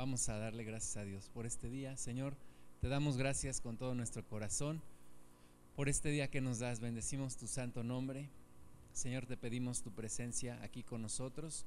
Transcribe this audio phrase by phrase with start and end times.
[0.00, 1.94] Vamos a darle gracias a Dios por este día.
[1.94, 2.34] Señor,
[2.80, 4.80] te damos gracias con todo nuestro corazón
[5.76, 6.80] por este día que nos das.
[6.80, 8.30] Bendecimos tu santo nombre.
[8.94, 11.66] Señor, te pedimos tu presencia aquí con nosotros.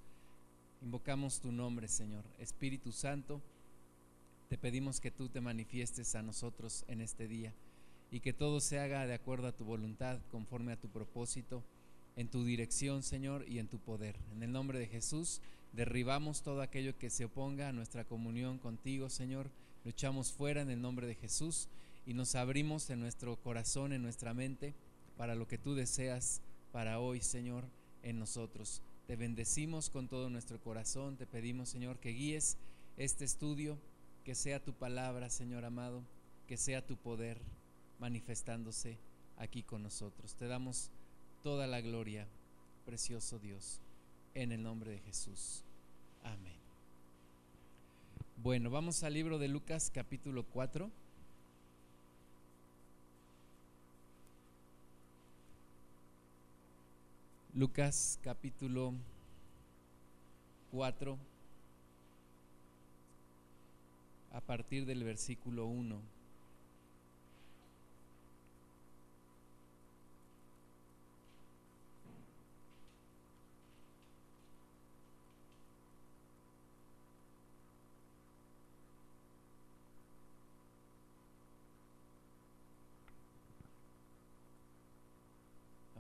[0.82, 2.24] Invocamos tu nombre, Señor.
[2.40, 3.40] Espíritu Santo,
[4.50, 7.54] te pedimos que tú te manifiestes a nosotros en este día
[8.10, 11.64] y que todo se haga de acuerdo a tu voluntad, conforme a tu propósito,
[12.16, 14.16] en tu dirección, Señor, y en tu poder.
[14.32, 15.40] En el nombre de Jesús,
[15.74, 19.50] derribamos todo aquello que se oponga a nuestra comunión contigo, Señor.
[19.84, 21.68] Luchamos fuera en el nombre de Jesús
[22.06, 24.74] y nos abrimos en nuestro corazón, en nuestra mente,
[25.18, 26.42] para lo que tú deseas
[26.72, 27.66] para hoy, Señor,
[28.04, 28.82] en nosotros.
[29.08, 32.58] Te bendecimos con todo nuestro corazón, te pedimos, Señor, que guíes
[32.98, 33.78] este estudio,
[34.24, 36.04] que sea tu palabra, Señor amado,
[36.48, 37.38] que sea tu poder
[38.00, 38.98] manifestándose
[39.38, 40.36] aquí con nosotros.
[40.36, 40.92] Te damos
[41.42, 42.28] toda la gloria,
[42.86, 43.82] precioso Dios,
[44.36, 45.64] en el nombre de Jesús.
[46.24, 46.58] Amén.
[48.38, 50.90] Bueno, vamos al libro de Lucas capítulo 4.
[57.56, 58.94] Lucas capítulo
[60.72, 61.18] 4
[64.34, 66.02] a partir del versículo 1.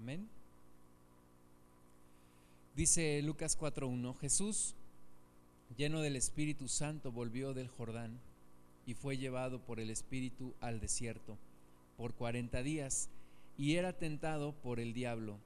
[0.03, 0.27] Amén.
[2.75, 4.73] Dice Lucas 4.1, Jesús,
[5.77, 8.19] lleno del Espíritu Santo, volvió del Jordán
[8.87, 11.37] y fue llevado por el Espíritu al desierto
[11.97, 13.09] por cuarenta días
[13.59, 15.37] y era tentado por el diablo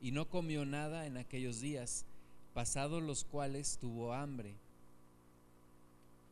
[0.00, 2.06] y no comió nada en aquellos días,
[2.54, 4.54] pasados los cuales tuvo hambre.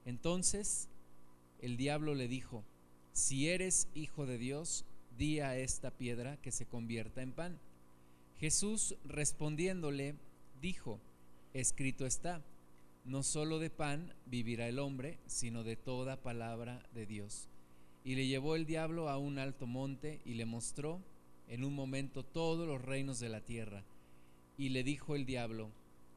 [0.06, 0.88] Entonces
[1.60, 2.64] el diablo le dijo,
[3.12, 4.86] si eres hijo de Dios,
[5.19, 7.58] di a esta piedra que se convierta en pan.
[8.42, 10.16] Jesús respondiéndole
[10.60, 10.98] dijo,
[11.54, 12.42] escrito está,
[13.04, 17.48] no solo de pan vivirá el hombre, sino de toda palabra de Dios.
[18.03, 21.00] Y le llevó el diablo a un alto monte y le mostró
[21.47, 23.84] en un momento todos los reinos de la tierra.
[24.59, 25.70] Y le dijo el diablo,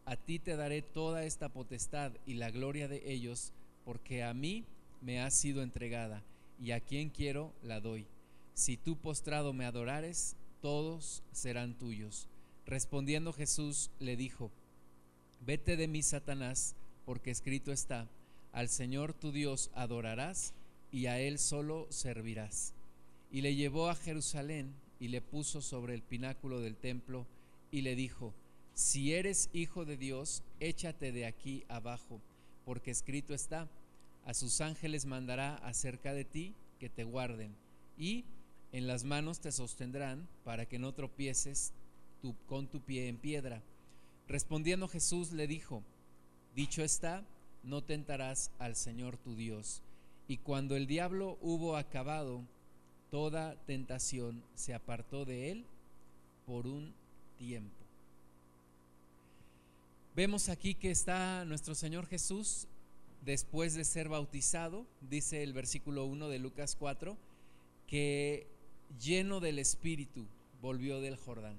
[0.05, 3.53] a ti te daré toda esta potestad y la gloria de ellos,
[3.83, 4.65] porque a mí
[4.99, 6.23] me ha sido entregada,
[6.59, 8.07] y a quien quiero la doy.
[8.55, 12.27] Si tú postrado me adorares, todos serán tuyos.
[12.65, 14.49] Respondiendo Jesús le dijo,
[15.45, 16.73] Vete de mí, Satanás,
[17.05, 18.07] porque escrito está,
[18.51, 20.55] al Señor tu Dios adorarás
[20.91, 22.73] y a Él solo servirás.
[23.31, 27.27] Y le llevó a Jerusalén y le puso sobre el pináculo del templo
[27.69, 28.33] y le dijo,
[28.73, 32.19] Si eres hijo de Dios, échate de aquí abajo,
[32.65, 33.67] porque escrito está,
[34.25, 37.53] a sus ángeles mandará acerca de ti que te guarden,
[37.99, 38.25] y
[38.75, 41.71] en las manos te sostendrán para que no tropieces
[42.45, 43.61] con tu pie en piedra.
[44.27, 45.81] Respondiendo Jesús le dijo,
[46.55, 47.23] dicho está,
[47.63, 49.81] no tentarás al Señor tu Dios.
[50.27, 52.41] Y cuando el diablo hubo acabado
[53.11, 55.65] toda tentación, se apartó de él
[56.45, 56.93] por un
[57.37, 57.77] tiempo.
[60.17, 62.67] Vemos aquí que está nuestro Señor Jesús
[63.23, 67.15] después de ser bautizado, dice el versículo 1 de Lucas 4,
[67.87, 68.53] que
[68.99, 70.27] lleno del Espíritu,
[70.61, 71.57] volvió del Jordán.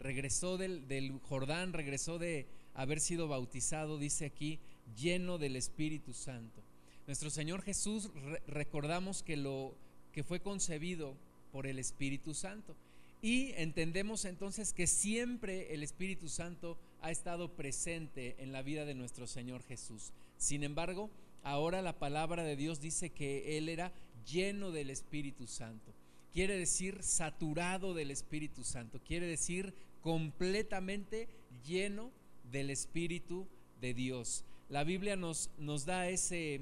[0.00, 4.60] Regresó del, Jordán, regresó de haber sido bautizado, dice aquí,
[4.96, 6.62] lleno del Espíritu Santo.
[7.06, 8.10] Nuestro Señor Jesús
[8.46, 9.74] recordamos que lo
[10.12, 11.16] que fue concebido
[11.52, 12.76] por el Espíritu Santo.
[13.20, 18.94] Y entendemos entonces que siempre el Espíritu Santo ha estado presente en la vida de
[18.94, 20.12] nuestro Señor Jesús.
[20.36, 21.10] Sin embargo,
[21.42, 23.92] ahora la palabra de Dios dice que Él era
[24.24, 25.92] lleno del Espíritu Santo
[26.38, 31.26] quiere decir saturado del Espíritu Santo, quiere decir completamente
[31.66, 32.12] lleno
[32.52, 33.44] del Espíritu
[33.80, 34.44] de Dios.
[34.68, 36.60] La Biblia nos, nos da ese,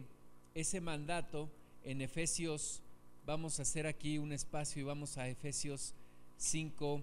[0.55, 1.51] ese mandato
[1.85, 2.81] en Efesios,
[3.27, 5.93] vamos a hacer aquí un espacio y vamos a Efesios
[6.39, 7.03] 5,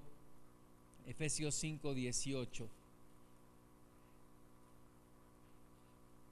[1.05, 2.67] Efesios 5, 18.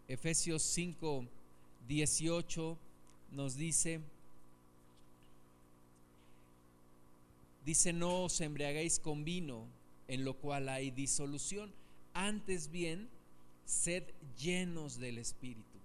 [0.07, 1.24] Efesios 5,
[1.88, 2.77] 18
[3.31, 4.01] nos dice,
[7.66, 9.68] Dice, no os embriaguéis con vino,
[10.08, 11.72] en lo cual hay disolución.
[12.13, 13.10] Antes bien,
[13.66, 14.04] sed
[14.38, 15.80] llenos del Espíritu.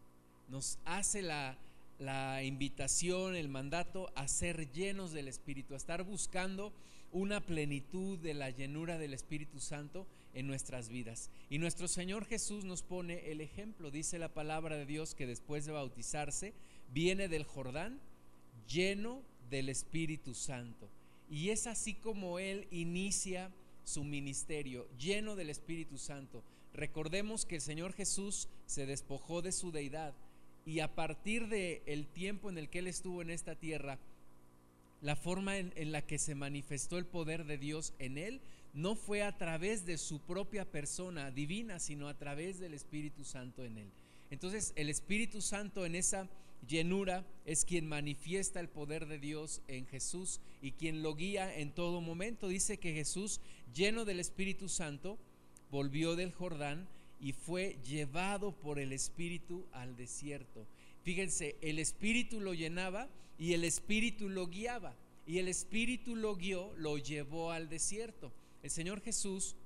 [0.49, 1.59] Nos hace la,
[1.99, 6.73] la invitación, el mandato a ser llenos del Espíritu, a estar buscando
[7.13, 11.31] una plenitud de la llenura del Espíritu Santo en nuestras vidas.
[11.49, 13.91] Y nuestro Señor Jesús nos pone el ejemplo.
[13.91, 16.53] Dice la palabra de Dios que después de bautizarse
[16.93, 18.01] viene del Jordán
[18.69, 20.91] lleno del Espíritu Santo.
[21.29, 23.51] Y es así como Él inicia
[23.85, 26.43] su ministerio, lleno del Espíritu Santo.
[26.73, 30.15] Recordemos que el Señor Jesús se despojó de su deidad
[30.65, 33.99] y a partir del el tiempo en el que Él estuvo en esta tierra,
[35.01, 38.41] la forma en, en la que se manifestó el poder de Dios en Él
[38.77, 43.65] no fue a través de su propia persona divina, sino a través del Espíritu Santo
[43.65, 43.89] en él.
[44.31, 46.29] Entonces el Espíritu Santo en esa
[46.67, 51.73] llenura es quien manifiesta el poder de Dios en Jesús y quien lo guía en
[51.73, 52.49] todo momento.
[52.49, 53.41] Dice que Jesús,
[53.75, 55.19] lleno del Espíritu Santo,
[55.71, 56.89] volvió del Jordán
[57.21, 60.67] y fue llevado por el Espíritu al desierto.
[61.03, 63.09] Fíjense, el Espíritu lo llenaba
[63.39, 64.95] y el Espíritu lo guiaba.
[65.27, 68.33] Y el Espíritu lo guió, lo llevó al desierto.
[68.63, 69.57] El Señor Jesús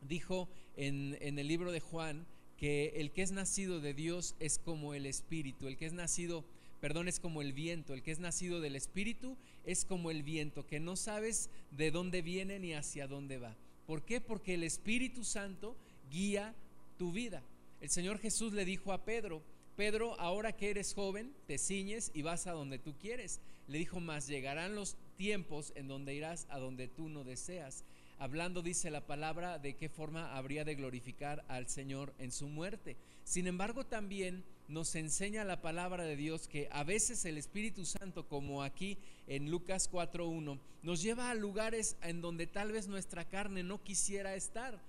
[0.00, 4.94] dijo en, el libro de Juan que el que es nacido de Dios es como
[4.94, 6.44] el Espíritu, el que es nacido,
[6.80, 10.66] perdón, es como el viento, el que es nacido del Espíritu es como el viento,
[10.66, 13.56] que no sabes de dónde viene ni hacia dónde va.
[13.86, 14.20] ¿Por qué?
[14.20, 15.76] Porque el Espíritu Santo
[16.10, 16.54] guía
[16.98, 17.42] tu vida.
[17.80, 19.42] El Señor Jesús le dijo a Pedro,
[19.76, 23.40] Pedro, ahora que eres joven, te ciñes y vas a donde tú quieres.
[23.68, 27.84] Le dijo, más llegarán los tiempos en donde irás a donde tú no deseas
[28.18, 32.96] hablando, dice la palabra, de qué forma habría de glorificar al Señor en su muerte.
[33.24, 38.26] Sin embargo, también nos enseña la palabra de Dios que a veces el Espíritu Santo,
[38.28, 43.62] como aquí en Lucas 4.1, nos lleva a lugares en donde tal vez nuestra carne
[43.62, 44.80] no quisiera estar.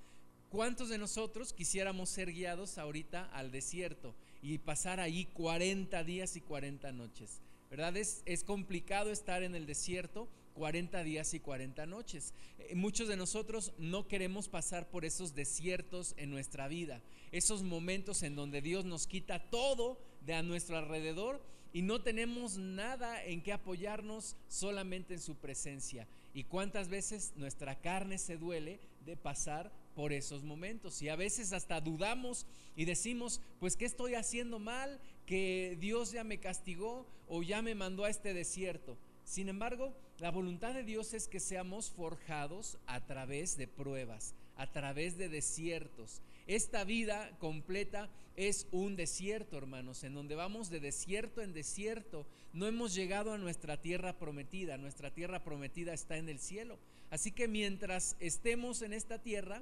[0.50, 6.42] ¿Cuántos de nosotros quisiéramos ser guiados ahorita al desierto y pasar allí 40 días y
[6.42, 7.42] 40 noches?
[7.70, 7.98] ¿Verdad?
[7.98, 12.34] Es, es complicado estar en el desierto, 40 días y 40 noches.
[12.58, 17.02] Eh, muchos de nosotros no queremos pasar por esos desiertos en nuestra vida,
[17.32, 21.42] esos momentos en donde Dios nos quita todo de a nuestro alrededor
[21.74, 26.08] y no tenemos nada en que apoyarnos solamente en su presencia.
[26.34, 31.02] Y cuántas veces nuestra carne se duele de pasar por esos momentos.
[31.02, 32.46] Y a veces hasta dudamos
[32.76, 35.00] y decimos, pues ¿qué estoy haciendo mal?
[35.26, 38.98] Que Dios ya me castigó o ya me mandó a este desierto.
[39.24, 44.66] Sin embargo, la voluntad de Dios es que seamos forjados a través de pruebas, a
[44.72, 46.22] través de desiertos.
[46.48, 52.26] Esta vida completa es un desierto, hermanos, en donde vamos de desierto en desierto.
[52.54, 54.78] No hemos llegado a nuestra tierra prometida.
[54.78, 56.80] Nuestra tierra prometida está en el cielo.
[57.12, 59.62] Así que mientras estemos en esta tierra,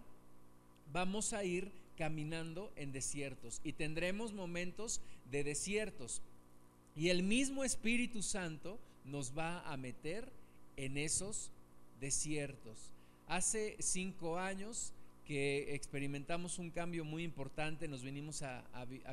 [0.93, 6.21] vamos a ir caminando en desiertos y tendremos momentos de desiertos.
[6.95, 10.29] Y el mismo Espíritu Santo nos va a meter
[10.77, 11.51] en esos
[11.99, 12.91] desiertos.
[13.27, 14.93] Hace cinco años
[15.25, 18.63] que experimentamos un cambio muy importante, nos vinimos a,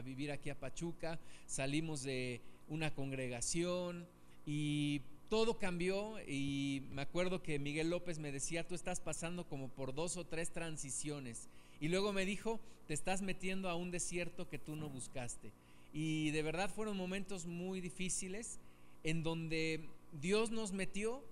[0.05, 4.06] vivir aquí a Pachuca, salimos de una congregación
[4.47, 5.00] y
[5.31, 9.94] todo cambió y me acuerdo que Miguel López me decía, tú estás pasando como por
[9.94, 11.49] dos o tres transiciones
[11.81, 15.50] y luego me dijo, te estás metiendo a un desierto que tú no buscaste.
[15.94, 18.58] Y de verdad fueron momentos muy difíciles
[19.05, 19.81] en donde
[20.20, 21.23] Dios nos metió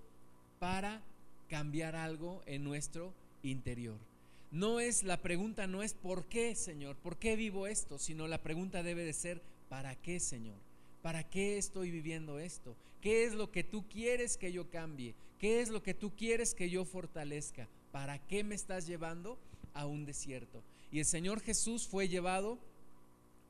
[0.61, 1.01] para
[1.49, 3.97] cambiar algo en nuestro interior.
[4.51, 8.43] No es la pregunta no es por qué, Señor, por qué vivo esto, sino la
[8.43, 10.59] pregunta debe de ser ¿para qué, Señor?
[11.01, 12.75] ¿Para qué estoy viviendo esto?
[13.01, 15.15] ¿Qué es lo que tú quieres que yo cambie?
[15.39, 17.67] ¿Qué es lo que tú quieres que yo fortalezca?
[17.91, 19.39] ¿Para qué me estás llevando
[19.73, 20.61] a un desierto?
[20.91, 22.59] Y el Señor Jesús fue llevado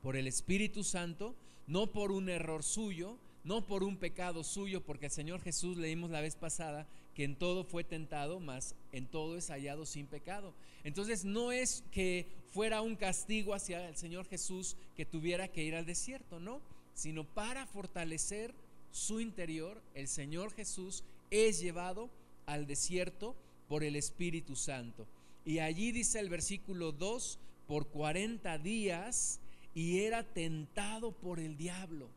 [0.00, 1.34] por el Espíritu Santo,
[1.66, 6.10] no por un error suyo, no por un pecado suyo, porque el Señor Jesús leímos
[6.10, 10.54] la vez pasada que en todo fue tentado, mas en todo es hallado sin pecado.
[10.84, 15.74] Entonces no es que fuera un castigo hacia el Señor Jesús que tuviera que ir
[15.74, 16.60] al desierto, no,
[16.94, 18.54] sino para fortalecer
[18.90, 22.10] su interior, el Señor Jesús es llevado
[22.46, 23.34] al desierto
[23.68, 25.06] por el Espíritu Santo.
[25.44, 29.40] Y allí dice el versículo 2, por 40 días
[29.74, 32.10] y era tentado por el diablo.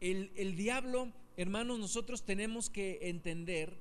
[0.00, 3.76] El, el diablo, hermanos, nosotros tenemos que entender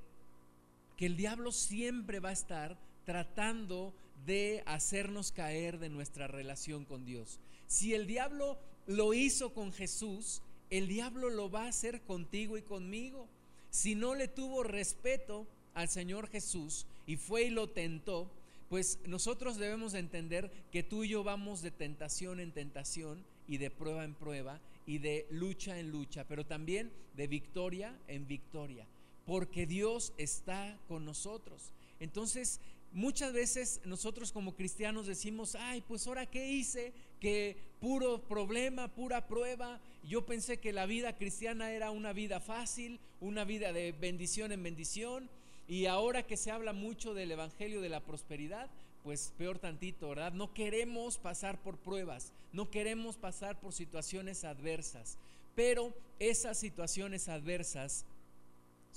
[0.97, 3.93] que el diablo siempre va a estar tratando
[4.25, 7.39] de hacernos caer de nuestra relación con Dios.
[7.67, 12.61] Si el diablo lo hizo con Jesús, el diablo lo va a hacer contigo y
[12.61, 13.27] conmigo.
[13.69, 18.29] Si no le tuvo respeto al Señor Jesús y fue y lo tentó,
[18.69, 23.69] pues nosotros debemos entender que tú y yo vamos de tentación en tentación y de
[23.69, 28.85] prueba en prueba y de lucha en lucha, pero también de victoria en victoria,
[29.27, 31.73] porque Dios está con nosotros.
[31.99, 32.61] Entonces,
[32.93, 39.27] muchas veces nosotros como cristianos decimos, ay, pues ahora qué hice, que puro problema, pura
[39.27, 39.81] prueba.
[40.07, 44.63] Yo pensé que la vida cristiana era una vida fácil, una vida de bendición en
[44.63, 45.29] bendición.
[45.67, 48.69] Y ahora que se habla mucho del Evangelio de la Prosperidad,
[49.03, 50.31] pues peor tantito, ¿verdad?
[50.31, 55.17] No queremos pasar por pruebas, no queremos pasar por situaciones adversas,
[55.53, 58.05] pero esas situaciones adversas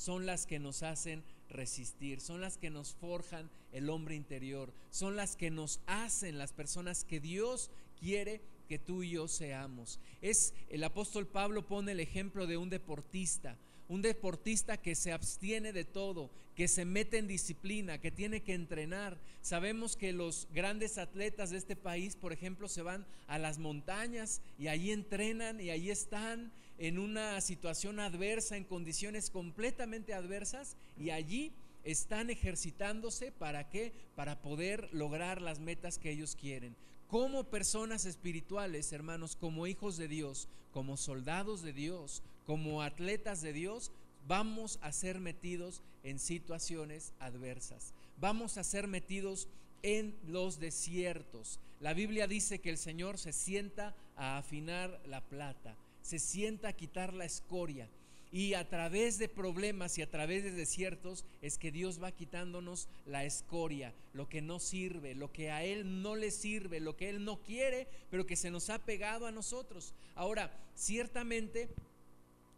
[0.00, 5.14] son las que nos hacen resistir, son las que nos forjan el hombre interior, son
[5.14, 10.00] las que nos hacen las personas que Dios quiere que tú y yo seamos.
[10.22, 15.70] Es el apóstol Pablo pone el ejemplo de un deportista, un deportista que se abstiene
[15.74, 19.18] de todo, que se mete en disciplina, que tiene que entrenar.
[19.42, 24.40] Sabemos que los grandes atletas de este país, por ejemplo, se van a las montañas
[24.58, 31.10] y allí entrenan y allí están en una situación adversa, en condiciones completamente adversas, y
[31.10, 31.52] allí
[31.84, 33.92] están ejercitándose para qué?
[34.16, 36.74] Para poder lograr las metas que ellos quieren.
[37.06, 43.52] Como personas espirituales, hermanos, como hijos de Dios, como soldados de Dios, como atletas de
[43.52, 43.92] Dios,
[44.26, 47.92] vamos a ser metidos en situaciones adversas.
[48.16, 49.48] Vamos a ser metidos
[49.82, 51.60] en los desiertos.
[51.78, 56.72] La Biblia dice que el Señor se sienta a afinar la plata se sienta a
[56.72, 57.88] quitar la escoria.
[58.32, 62.88] Y a través de problemas y a través de desiertos es que Dios va quitándonos
[63.04, 67.08] la escoria, lo que no sirve, lo que a Él no le sirve, lo que
[67.08, 69.94] Él no quiere, pero que se nos ha pegado a nosotros.
[70.14, 71.68] Ahora, ciertamente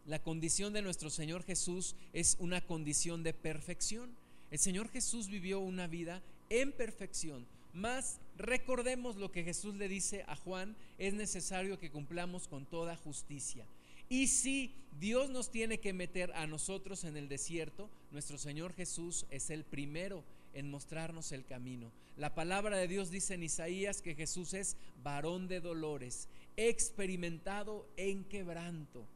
[0.05, 4.11] la condición de nuestro Señor Jesús es una condición de perfección.
[4.51, 7.47] El Señor Jesús vivió una vida en perfección.
[7.73, 12.95] Más recordemos lo que Jesús le dice a Juan, es necesario que cumplamos con toda
[12.95, 13.65] justicia.
[14.09, 19.25] Y si Dios nos tiene que meter a nosotros en el desierto, nuestro Señor Jesús
[19.29, 20.23] es el primero
[20.53, 21.91] en mostrarnos el camino.
[22.15, 28.23] La palabra de Dios dice en Isaías que Jesús es varón de dolores, experimentado en
[28.25, 29.07] quebranto.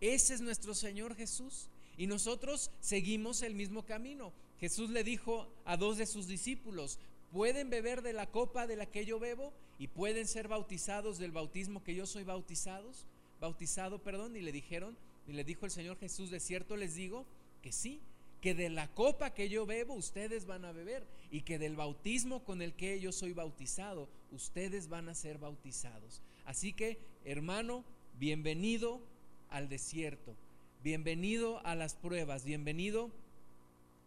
[0.00, 1.68] Ese es nuestro Señor Jesús.
[1.98, 4.32] Y nosotros seguimos el mismo camino.
[4.58, 6.98] Jesús le dijo a dos de sus discípulos,
[7.32, 11.32] pueden beber de la copa de la que yo bebo y pueden ser bautizados del
[11.32, 13.06] bautismo que yo soy bautizados,
[13.40, 17.26] bautizado, perdón, y le dijeron, y le dijo el Señor Jesús, de cierto les digo
[17.62, 18.00] que sí,
[18.40, 22.44] que de la copa que yo bebo ustedes van a beber y que del bautismo
[22.44, 26.22] con el que yo soy bautizado ustedes van a ser bautizados.
[26.44, 27.84] Así que, hermano,
[28.18, 29.00] bienvenido
[29.50, 30.34] al desierto,
[30.84, 33.10] bienvenido a las pruebas, bienvenido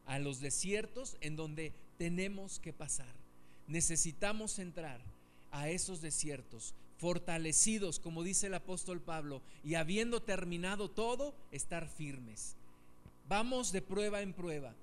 [0.05, 3.13] a los desiertos en donde tenemos que pasar.
[3.67, 5.01] Necesitamos entrar
[5.51, 12.55] a esos desiertos fortalecidos, como dice el apóstol Pablo, y habiendo terminado todo, estar firmes.
[13.27, 14.73] Vamos de prueba en prueba.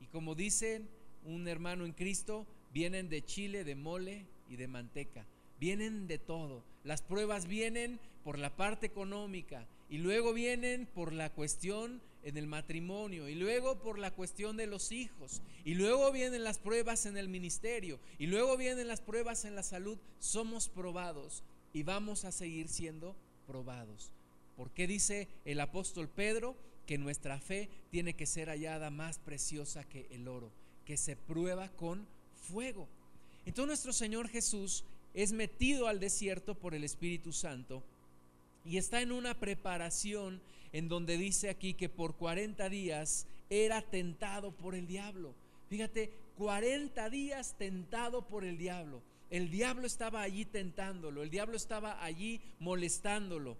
[0.00, 0.80] Y como dice
[1.26, 5.26] un hermano en Cristo, vienen de chile, de mole y de manteca.
[5.60, 6.62] Vienen de todo.
[6.84, 12.46] Las pruebas vienen por la parte económica y luego vienen por la cuestión en el
[12.46, 17.16] matrimonio y luego por la cuestión de los hijos y luego vienen las pruebas en
[17.16, 22.32] el ministerio y luego vienen las pruebas en la salud, somos probados y vamos a
[22.32, 23.14] seguir siendo
[23.46, 24.10] probados.
[24.56, 26.56] ¿Por qué dice el apóstol Pedro
[26.86, 30.50] que nuestra fe tiene que ser hallada más preciosa que el oro,
[30.84, 32.88] que se prueba con fuego?
[33.44, 37.82] Entonces nuestro Señor Jesús es metido al desierto por el Espíritu Santo
[38.64, 40.40] y está en una preparación
[40.76, 45.34] en donde dice aquí que por 40 días era tentado por el diablo.
[45.68, 49.00] Fíjate, 40 días tentado por el diablo.
[49.30, 53.56] El diablo estaba allí tentándolo, el diablo estaba allí molestándolo,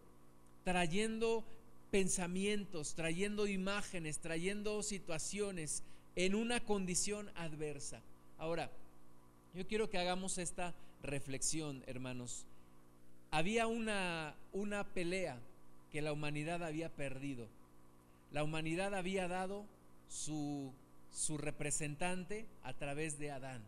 [0.65, 1.45] trayendo
[1.91, 5.83] pensamientos, trayendo imágenes, trayendo situaciones
[6.15, 8.01] en una condición adversa.
[8.39, 8.71] Ahora,
[9.55, 12.47] yo quiero que hagamos esta reflexión, hermanos
[13.31, 15.39] había una, una pelea
[15.97, 17.49] que la humanidad había perdido.
[18.31, 19.65] La humanidad había dado
[20.11, 20.71] su,
[21.11, 23.63] su representante a través de Adán.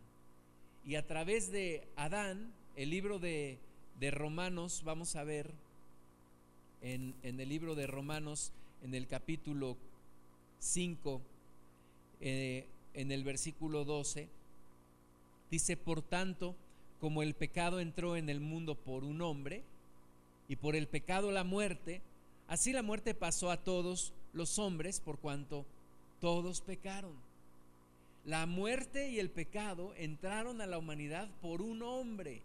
[0.85, 3.57] Y a través de Adán, el libro de,
[3.99, 5.51] de Romanos, vamos a ver
[6.83, 8.53] en, en, el libro de Romanos,
[8.85, 9.79] en el capítulo
[10.59, 11.23] 5,
[12.21, 14.29] eh, en el versículo 12,
[15.51, 16.55] dice, por tanto,
[17.01, 19.63] como el pecado entró en el mundo por un hombre
[20.47, 22.03] y por el pecado la muerte,
[22.49, 25.65] así la muerte pasó a todos los hombres por cuanto
[26.21, 27.17] todos pecaron.
[28.25, 32.43] La muerte y el pecado entraron a la humanidad por un hombre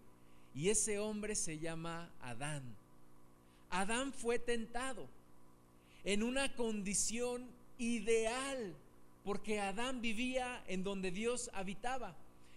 [0.55, 2.63] y ese hombre se llama Adán.
[3.69, 5.07] Adán fue tentado
[6.03, 7.47] en una condición
[7.79, 8.75] ideal
[9.23, 12.15] porque Adán vivía en donde Dios habitaba.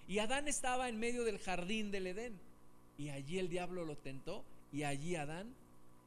[0.08, 2.38] Y Adán estaba en medio del jardín del Edén.
[2.98, 5.54] Y allí el diablo lo tentó y allí Adán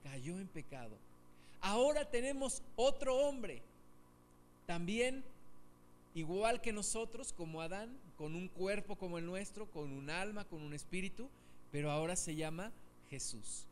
[0.04, 0.98] cayó en pecado.
[1.62, 3.62] Ahora tenemos otro hombre,
[4.66, 5.24] también
[6.14, 10.62] igual que nosotros, como Adán, con un cuerpo como el nuestro, con un alma, con
[10.62, 11.30] un espíritu,
[11.72, 12.72] pero ahora se llama
[13.10, 13.66] Jesús.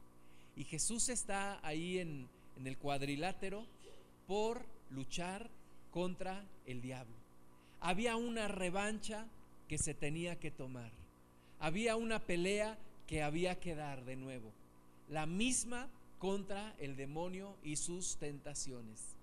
[0.56, 2.27] Y Jesús está ahí en,
[2.58, 3.65] en el cuadrilátero
[4.27, 5.50] por luchar
[5.91, 7.15] contra el diablo.
[7.79, 9.25] Había una revancha
[9.67, 10.91] que se tenía que tomar.
[11.60, 12.77] Había una pelea
[13.08, 14.51] que había que dar de nuevo.
[15.10, 15.88] La misma
[16.19, 19.15] contra el demonio y sus tentaciones.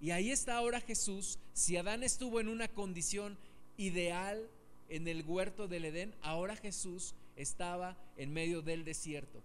[0.00, 1.38] Y ahí está ahora Jesús.
[1.52, 3.38] Si Adán estuvo en una condición
[3.76, 4.48] ideal
[4.88, 9.40] en el huerto del Edén, ahora Jesús estaba en medio del desierto.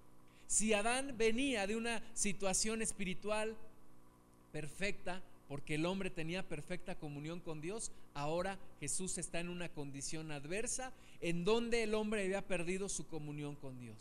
[0.47, 3.55] Si Adán venía de una situación espiritual
[4.51, 10.31] perfecta, porque el hombre tenía perfecta comunión con Dios, ahora Jesús está en una condición
[10.31, 13.95] adversa en donde el hombre había perdido su comunión con Dios.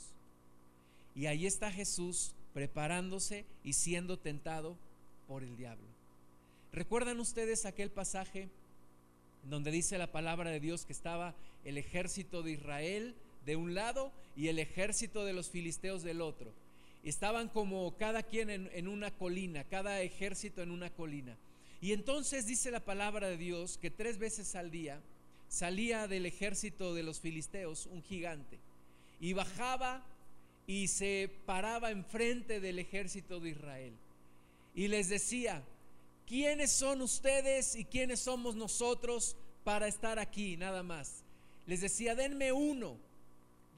[1.14, 4.78] Y ahí está Jesús preparándose y siendo tentado
[5.28, 5.84] por el diablo.
[6.72, 8.48] ¿Recuerdan ustedes aquel pasaje
[9.44, 11.34] donde dice la palabra de Dios que estaba
[11.66, 16.50] el ejército de Israel de un lado y el ejército de los filisteos del otro?
[17.04, 21.36] estaban como cada quien en, una colina, cada ejército en una colina.
[21.82, 24.98] Y entonces dice la palabra de Dios que tres veces al día
[25.50, 28.58] salía del ejército de los filisteos un gigante
[29.20, 30.02] y bajaba
[30.66, 33.92] y se paraba enfrente del ejército de Israel
[34.76, 35.62] y les decía,
[36.26, 40.58] ¿quiénes son ustedes y quiénes somos nosotros para estar aquí?
[40.58, 41.24] Nada más.
[41.66, 42.98] Les decía, denme uno,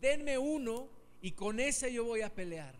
[0.00, 0.88] denme uno
[1.22, 2.74] y con ese yo voy a pelear.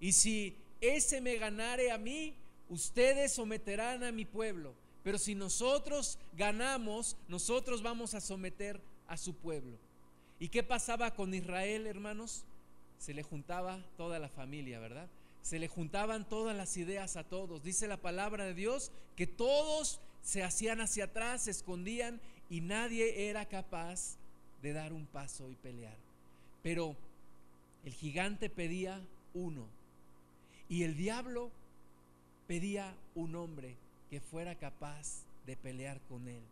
[0.00, 2.34] Y si ese me ganare a mí,
[2.70, 4.72] ustedes someterán a mi pueblo.
[5.04, 9.76] Pero si nosotros ganamos, nosotros vamos a someter a su pueblo.
[10.38, 12.44] ¿Y qué pasaba con Israel, hermanos?
[13.00, 15.08] Se le juntaba toda la familia, ¿verdad?
[15.42, 17.62] Se le juntaban todas las ideas a todos.
[17.62, 22.20] Dice la palabra de Dios que todos se hacían hacia atrás, se escondían
[22.50, 24.18] y nadie era capaz
[24.60, 25.96] de dar un paso y pelear.
[26.62, 26.94] Pero
[27.86, 29.00] el gigante pedía
[29.32, 29.66] uno
[30.68, 31.50] y el diablo
[32.46, 33.76] pedía un hombre
[34.10, 36.42] que fuera capaz de pelear con él.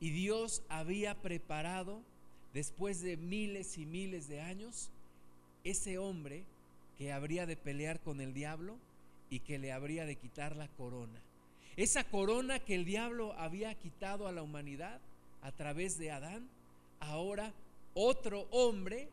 [0.00, 2.00] Y Dios había preparado,
[2.54, 4.90] después de miles y miles de años,
[5.70, 6.44] ese hombre
[6.96, 8.76] que habría de pelear con el diablo
[9.30, 11.20] y que le habría de quitar la corona.
[11.76, 15.00] Esa corona que el diablo había quitado a la humanidad
[15.42, 16.48] a través de Adán,
[17.00, 17.52] ahora
[17.94, 19.08] otro hombre,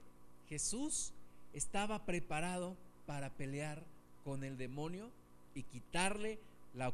[0.48, 1.12] Jesús,
[1.54, 3.84] estaba preparado para pelear
[4.24, 5.10] con el demonio
[5.56, 6.40] y quitarle
[6.74, 6.94] la,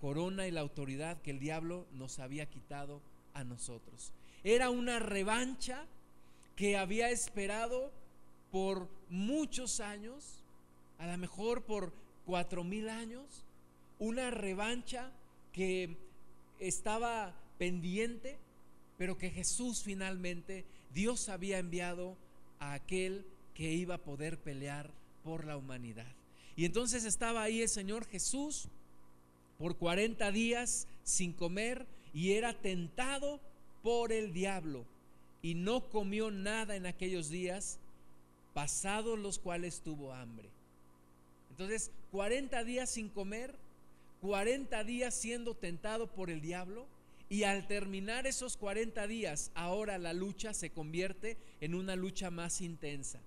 [0.00, 3.00] corona y la autoridad que el diablo nos había quitado
[3.34, 4.12] a nosotros.
[4.42, 5.84] Era una revancha
[6.56, 7.92] que había esperado
[8.50, 10.42] por muchos años,
[10.98, 11.92] a lo mejor por
[12.26, 13.44] cuatro mil años,
[13.98, 15.10] una revancha
[15.52, 15.96] que
[16.58, 18.38] estaba pendiente,
[18.98, 22.16] pero que Jesús finalmente, Dios había enviado
[22.58, 24.90] a aquel que iba a poder pelear
[25.22, 26.12] por la humanidad.
[26.56, 28.68] Y entonces estaba ahí el Señor Jesús
[29.58, 33.40] por 40 días sin comer y era tentado
[33.82, 34.84] por el diablo
[35.42, 37.78] y no comió nada en aquellos días,
[38.54, 40.48] pasados los cuales tuvo hambre.
[41.50, 43.54] Entonces, 40 días sin comer,
[44.20, 46.86] 40 días siendo tentado por el diablo
[47.28, 52.60] y al terminar esos 40 días, ahora la lucha se convierte en una lucha más
[52.60, 53.20] intensa.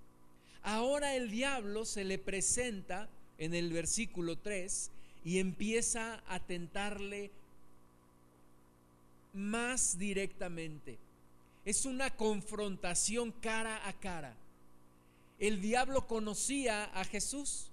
[0.62, 3.08] Ahora el diablo se le presenta
[3.38, 4.90] en el versículo 3
[5.24, 7.30] y empieza a tentarle
[9.32, 10.98] más directamente.
[11.64, 14.34] Es una confrontación cara a cara.
[15.46, 17.66] El diablo conocía a Jesús.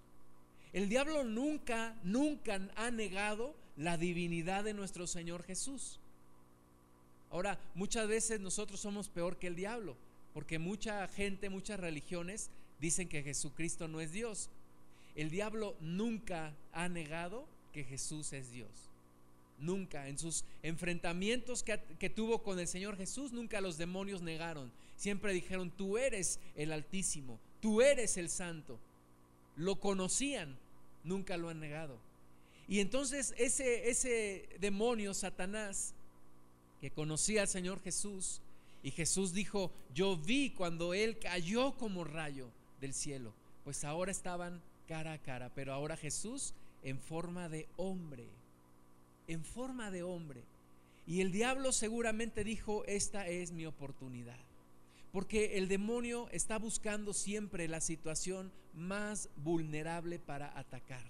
[0.73, 5.97] El diablo nunca, nunca ha negado la divinidad de nuestro Señor Jesús.
[7.29, 9.95] Ahora, muchas veces nosotros somos peor que el diablo,
[10.33, 12.49] porque mucha gente, muchas religiones
[12.81, 14.49] dicen que Jesucristo no es Dios.
[15.15, 18.69] El diablo nunca ha negado que Jesús es Dios.
[19.59, 20.09] Nunca.
[20.09, 24.73] En sus enfrentamientos que, tuvo con el Señor Jesús, nunca los demonios negaron.
[24.97, 28.79] Siempre dijeron, tú eres el Altísimo, tú eres el Santo.
[29.55, 30.57] Lo conocían,
[31.03, 31.97] nunca lo han negado.
[32.67, 35.93] Y entonces ese, ese demonio, Satanás,
[36.79, 38.41] que conocía al Señor Jesús,
[38.83, 44.61] y Jesús dijo, yo vi cuando él cayó como rayo del cielo, pues ahora estaban
[44.87, 48.27] cara a cara, pero ahora Jesús en forma de hombre,
[49.27, 50.43] en forma de hombre.
[51.05, 54.39] Y el diablo seguramente dijo, esta es mi oportunidad.
[55.11, 61.03] Porque el demonio está buscando siempre la situación más vulnerable para atacar.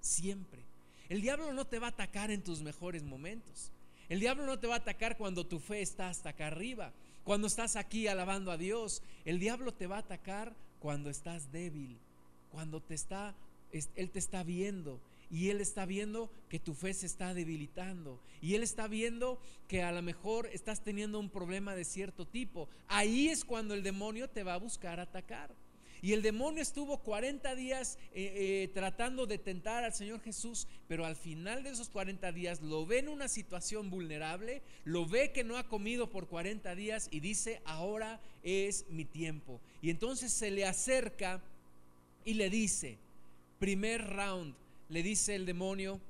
[0.00, 0.62] Siempre.
[1.08, 3.72] El diablo no te va a atacar en tus mejores momentos.
[4.08, 6.92] El diablo no te va a atacar cuando tu fe está hasta acá arriba.
[7.24, 9.02] Cuando estás aquí alabando a Dios.
[9.24, 11.98] El diablo te va a atacar cuando estás débil.
[12.52, 13.34] Cuando te está,
[13.72, 18.54] Él te está viendo y Él está viendo que tu fe se está debilitando y
[18.54, 22.68] Él está viendo que a lo mejor estás teniendo un problema de cierto tipo.
[22.86, 25.54] Ahí es cuando el demonio te va a buscar atacar.
[26.00, 28.32] Y el demonio estuvo 40 días eh,
[28.64, 32.86] eh, tratando de tentar al Señor Jesús, pero al final de esos 40 días lo
[32.86, 37.20] ve en una situación vulnerable, lo ve que no ha comido por 40 días y
[37.20, 39.60] dice, ahora es mi tiempo.
[39.82, 41.42] Y entonces se le acerca
[42.24, 42.98] y le dice,
[43.58, 44.54] primer round,
[44.88, 46.00] le dice el demonio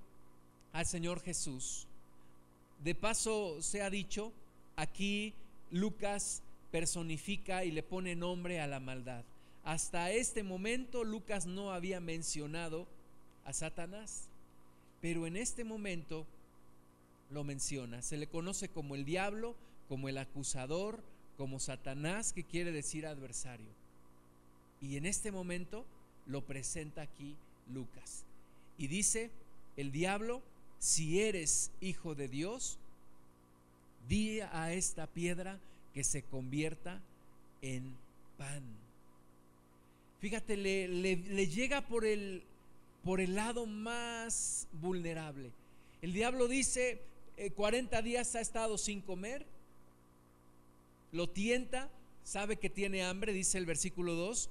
[0.73, 1.87] al Señor Jesús.
[2.83, 4.33] De paso se ha dicho,
[4.77, 5.35] aquí
[5.71, 9.25] Lucas personifica y le pone nombre a la maldad.
[9.65, 12.87] Hasta este momento Lucas no había mencionado
[13.45, 14.29] a Satanás,
[15.01, 16.27] pero en este momento
[17.31, 18.03] lo menciona.
[18.03, 19.57] Se le conoce como el diablo,
[19.89, 21.03] como el acusador,
[21.37, 23.69] como Satanás, que quiere decir adversario.
[24.81, 25.85] Y en este momento
[26.27, 27.37] lo presenta aquí
[27.73, 28.25] Lucas.
[28.79, 29.31] Y dice
[29.77, 30.41] el diablo,
[30.79, 32.79] si eres hijo de Dios,
[34.09, 35.59] di a esta piedra
[35.93, 37.01] que se convierta
[37.61, 37.95] en
[38.39, 38.63] pan.
[40.21, 42.43] Fíjate, le, llega por el,
[43.05, 45.51] por el lado más vulnerable.
[46.01, 47.01] El diablo dice,
[47.57, 49.45] 40 eh, días ha estado sin comer,
[51.11, 51.89] lo tienta,
[52.25, 54.51] sabe que tiene hambre, dice el versículo 2,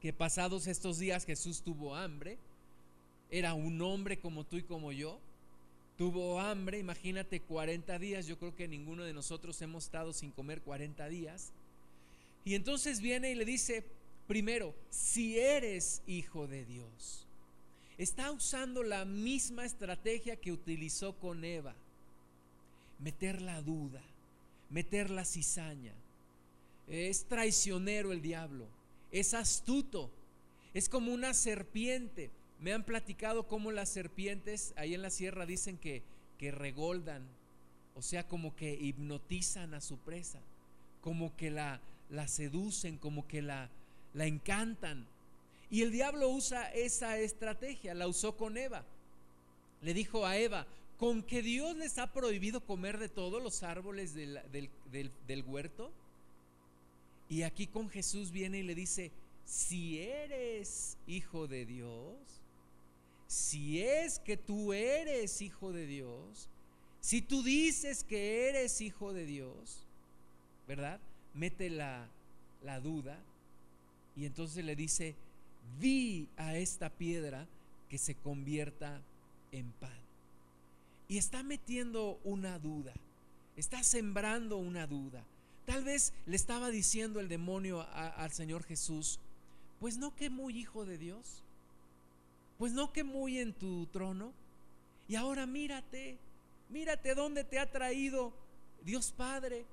[0.00, 2.38] que pasados estos días Jesús tuvo hambre
[3.34, 5.18] era un hombre como tú y como yo.
[5.98, 10.60] Tuvo hambre, imagínate 40 días, yo creo que ninguno de nosotros hemos estado sin comer
[10.62, 11.50] 40 días.
[12.44, 13.84] Y entonces viene y le dice,
[14.28, 17.26] primero, si eres hijo de Dios,
[17.98, 21.74] está usando la misma estrategia que utilizó con Eva,
[23.00, 24.02] meter la duda,
[24.70, 25.94] meter la cizaña.
[26.86, 28.68] Es traicionero el diablo,
[29.10, 30.12] es astuto,
[30.72, 35.76] es como una serpiente me han platicado cómo las serpientes ahí en la sierra dicen
[35.78, 36.02] que,
[36.38, 37.26] que regoldan,
[37.94, 40.40] o sea, como que hipnotizan a su presa,
[41.00, 43.70] como que la, la seducen, como que la,
[44.14, 45.06] la encantan.
[45.70, 48.84] Y el diablo usa esa estrategia, la usó con Eva.
[49.82, 50.66] Le dijo a Eva,
[50.98, 55.92] con que Dios les ha prohibido comer de todos los árboles del, del, del, huerto.
[57.28, 59.10] Y aquí con Jesús viene y le dice,
[59.44, 62.16] si eres hijo de Dios,
[63.34, 66.48] si es que tú eres hijo de Dios,
[67.00, 69.84] si tú dices que eres hijo de Dios,
[70.68, 71.00] ¿verdad?
[71.34, 72.08] Mete la,
[72.62, 73.18] la duda
[74.14, 75.16] y entonces le dice,
[75.80, 77.48] di a esta piedra
[77.88, 79.02] que se convierta
[79.50, 79.98] en pan.
[81.08, 82.94] Y está metiendo una duda,
[83.56, 85.24] está sembrando una duda.
[85.66, 89.18] Tal vez le estaba diciendo el demonio al Señor Jesús,
[89.80, 91.43] pues no que muy hijo de Dios.
[92.58, 94.32] Pues no que muy en tu trono.
[95.08, 96.18] Y ahora mírate,
[96.70, 98.32] mírate dónde te ha traído
[98.84, 99.64] Dios Padre.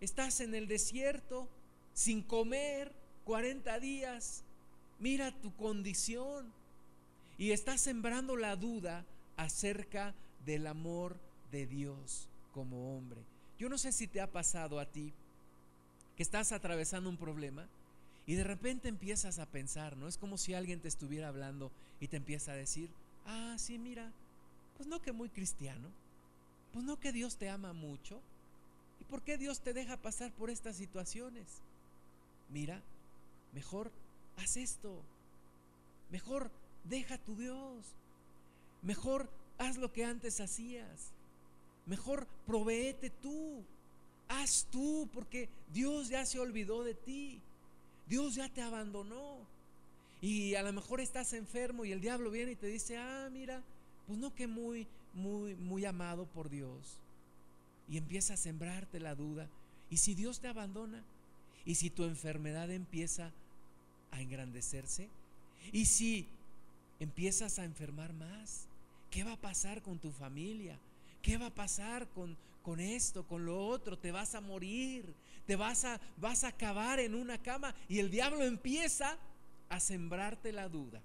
[0.00, 1.48] Estás en el desierto,
[1.94, 2.92] sin comer,
[3.24, 4.42] 40 días.
[4.98, 6.52] Mira tu condición.
[7.38, 9.04] Y estás sembrando la duda
[9.36, 11.16] acerca del amor
[11.50, 13.20] de Dios como hombre.
[13.58, 15.12] Yo no sé si te ha pasado a ti
[16.16, 17.66] que estás atravesando un problema
[18.26, 20.08] y de repente empiezas a pensar, ¿no?
[20.08, 22.90] Es como si alguien te estuviera hablando y te empieza a decir,
[23.24, 24.12] ah, sí, mira,
[24.76, 25.88] pues no que muy cristiano,
[26.72, 28.20] pues no que Dios te ama mucho.
[29.00, 31.46] ¿Y por qué Dios te deja pasar por estas situaciones?
[32.50, 32.82] Mira,
[33.52, 33.90] mejor
[34.36, 35.02] haz esto,
[36.10, 36.50] mejor
[36.84, 37.84] deja tu Dios,
[38.82, 41.12] mejor haz lo que antes hacías,
[41.86, 43.64] mejor proveete tú,
[44.28, 47.40] haz tú, porque Dios ya se olvidó de ti.
[48.06, 49.38] Dios ya te abandonó.
[50.26, 53.62] Y a lo mejor estás enfermo y el diablo viene y te dice, ah, mira,
[54.08, 56.98] pues no que muy, muy, muy amado por Dios.
[57.88, 59.48] Y empieza a sembrarte la duda.
[59.88, 61.00] ¿Y si Dios te abandona?
[61.64, 63.30] ¿Y si tu enfermedad empieza
[64.10, 65.08] a engrandecerse?
[65.70, 66.26] ¿Y si
[66.98, 68.66] empiezas a enfermar más?
[69.12, 70.76] ¿Qué va a pasar con tu familia?
[71.22, 73.96] ¿Qué va a pasar con, con esto, con lo otro?
[73.96, 75.14] Te vas a morir
[75.46, 79.16] te vas a, vas a acabar en una cama y el diablo empieza
[79.68, 81.00] a sembrarte la duda.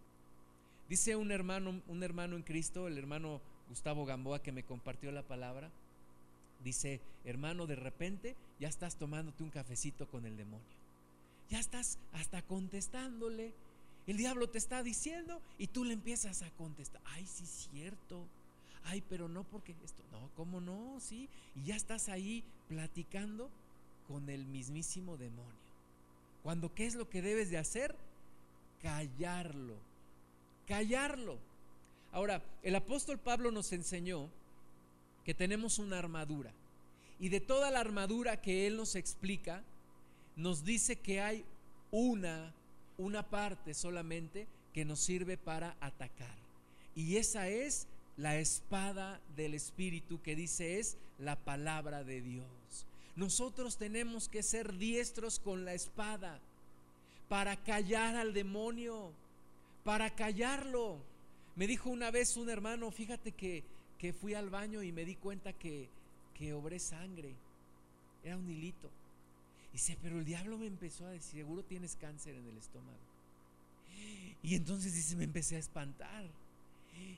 [0.89, 5.23] Dice un hermano, un hermano en Cristo, el hermano Gustavo Gamboa que me compartió la
[5.23, 5.71] palabra,
[6.63, 10.65] Dice, hermano, de repente ya estás tomándote un cafecito con el demonio.
[11.49, 13.53] Ya estás hasta contestándole.
[14.07, 17.01] El diablo te está diciendo y tú le empiezas a contestar.
[17.05, 18.25] Ay, sí, cierto.
[18.83, 20.03] Ay, pero no porque esto.
[20.11, 20.99] No, ¿cómo no?
[20.99, 21.29] Sí.
[21.55, 23.49] Y ya estás ahí platicando
[24.07, 25.61] con el mismísimo demonio.
[26.43, 27.95] Cuando, ¿qué es lo que debes de hacer?
[28.81, 29.75] Callarlo.
[30.67, 31.39] Callarlo.
[32.11, 34.29] Ahora, el apóstol Pablo nos enseñó
[35.23, 36.51] que tenemos una armadura.
[37.19, 39.63] Y de toda la armadura que él nos explica,
[40.35, 41.45] nos dice que hay
[41.91, 42.53] una,
[42.97, 46.35] una parte solamente que nos sirve para atacar.
[46.95, 52.87] Y esa es la espada del Espíritu que dice es la palabra de Dios.
[53.15, 56.39] Nosotros tenemos que ser diestros con la espada
[57.31, 59.13] para callar al demonio,
[59.85, 60.99] para callarlo.
[61.55, 63.63] Me dijo una vez un hermano, fíjate que
[64.01, 65.87] que fui al baño y me di cuenta que,
[66.33, 67.35] que obré sangre.
[68.23, 68.89] Era un hilito.
[69.69, 72.97] Y dice, pero el diablo me empezó a decir, seguro tienes cáncer en el estómago.
[74.41, 76.25] Y entonces dice, me empecé a espantar.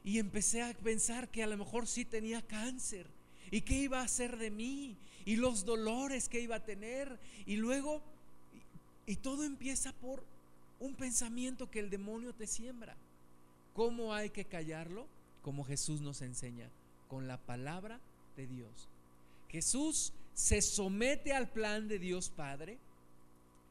[0.04, 3.08] Y empecé a pensar que a lo mejor sí tenía cáncer.
[3.50, 4.98] ¿Y qué iba a hacer de mí?
[5.24, 7.18] Y los dolores que iba a tener.
[7.46, 8.04] Y luego,
[9.06, 10.24] y, todo empieza por
[10.80, 12.96] un pensamiento que el demonio te siembra.
[13.74, 15.08] ¿Cómo hay que callarlo?
[15.44, 16.72] como Jesús nos enseña,
[17.08, 18.00] con la palabra
[18.36, 18.90] de Dios.
[19.50, 22.80] Jesús se somete al plan de Dios Padre.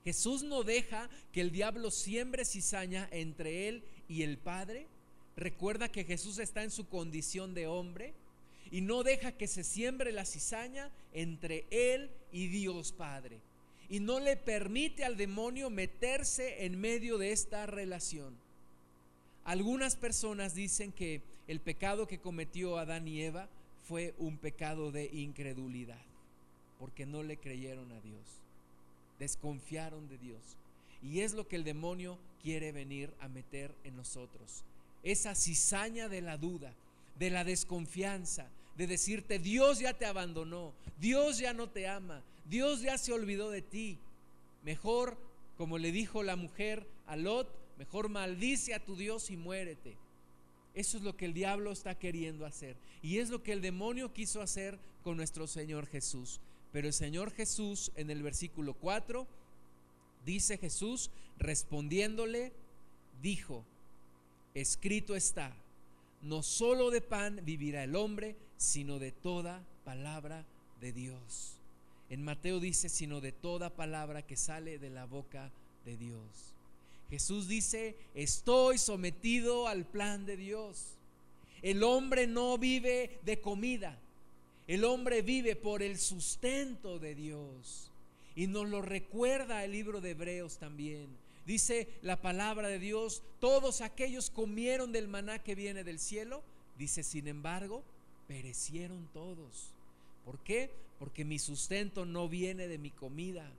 [0.05, 4.87] Jesús no deja que el diablo siembre cizaña entre él y el Padre.
[5.35, 8.13] Recuerda que Jesús está en su condición de hombre
[8.71, 13.41] y no deja que se siembre la cizaña entre él y Dios Padre.
[13.93, 18.35] Y no le permite al demonio meterse en medio de esta relación.
[19.45, 23.51] Algunas personas dicen que el pecado que cometió Adán y Eva
[23.87, 26.01] fue un pecado de incredulidad,
[26.79, 28.23] porque no le creyeron a Dios,
[29.19, 30.41] desconfiaron de Dios.
[31.03, 34.65] Y es lo que el demonio quiere venir a meter en nosotros.
[35.03, 36.73] Esa cizaña de la duda,
[37.19, 42.81] de la desconfianza, de decirte, Dios ya te abandonó, Dios ya no te ama, Dios
[42.81, 43.99] ya se olvidó de ti.
[44.63, 45.19] Mejor,
[45.57, 49.97] como le dijo la mujer a Lot, mejor maldice a tu Dios y muérete.
[50.75, 52.77] Eso es lo que el diablo está queriendo hacer.
[53.03, 56.41] Y es lo que el demonio quiso hacer con nuestro Señor Jesús.
[56.73, 59.27] Pero el Señor Jesús en el versículo 4
[60.25, 62.53] dice Jesús respondiéndole,
[63.21, 63.65] dijo,
[64.55, 65.55] escrito está,
[66.23, 70.47] no solo de pan vivirá el hombre, sino de toda palabra
[70.81, 71.62] de Dios.
[72.13, 75.51] En Mateo dice, sino de toda palabra que sale de la boca
[75.87, 76.53] de Dios.
[77.09, 80.89] Jesús dice, estoy sometido al plan de Dios.
[81.63, 83.99] El hombre no vive de comida,
[84.67, 87.91] el hombre vive por el sustento de Dios.
[88.37, 91.07] Y nos lo recuerda el libro de Hebreos también.
[91.47, 96.43] Dice la palabra de Dios, todos aquellos comieron del maná que viene del cielo.
[96.77, 97.83] Dice, sin embargo,
[98.29, 99.71] perecieron todos.
[100.27, 100.71] ¿Por qué?
[101.03, 103.51] Porque mi sustento no viene de mi comida,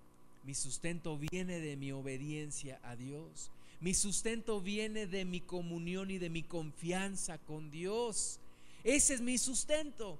[0.46, 3.52] mi sustento viene de mi obediencia a Dios.
[3.82, 8.40] Mi sustento viene de mi comunión y de mi confianza con Dios.
[8.86, 10.18] Ese es mi sustento.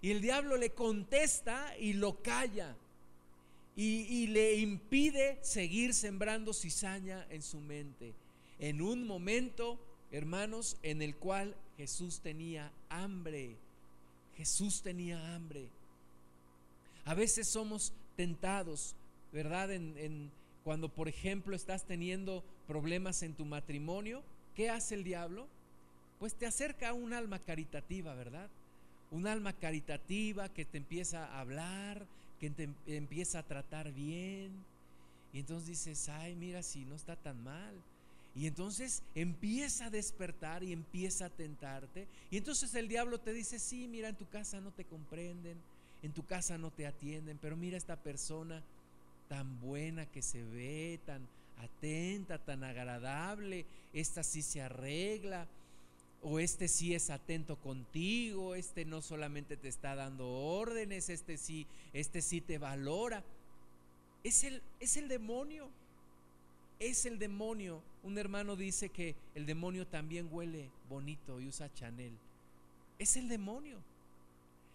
[0.00, 2.74] Y el diablo le contesta y lo calla.
[3.76, 8.14] Y, le impide seguir sembrando cizaña en su mente.
[8.58, 9.78] En un momento,
[10.10, 13.54] hermanos, en el cual Jesús tenía hambre.
[14.38, 15.68] Jesús tenía hambre.
[17.04, 18.96] A veces somos tentados
[19.34, 19.72] ¿verdad?
[19.72, 20.30] En,
[20.62, 24.22] cuando, por ejemplo, estás teniendo problemas en tu matrimonio,
[24.54, 25.48] ¿qué hace el diablo?
[26.20, 28.48] Pues te acerca a un alma caritativa, ¿verdad?
[29.10, 32.06] Un alma caritativa que te empieza a hablar,
[32.40, 34.52] que te empieza a tratar bien.
[35.32, 37.74] Y entonces dices, ay, mira, si no está tan mal.
[38.36, 42.06] Y entonces empieza a despertar y empieza a tentarte.
[42.30, 45.58] Y entonces el diablo te dice, sí, mira, en tu casa no te comprenden,
[46.04, 48.62] en tu casa no te atienden, pero mira esta persona
[49.26, 53.64] tan buena que se ve, tan atenta, tan agradable,
[53.94, 55.46] esta sí se arregla,
[56.22, 61.66] o este sí es atento contigo, este no solamente te está dando órdenes, este sí,
[61.94, 63.24] este sí te valora.
[64.24, 65.70] Es el, es el demonio,
[66.80, 67.80] es el demonio.
[68.02, 72.12] Un hermano dice que el demonio también huele bonito y usa Chanel.
[72.98, 73.78] Es el demonio.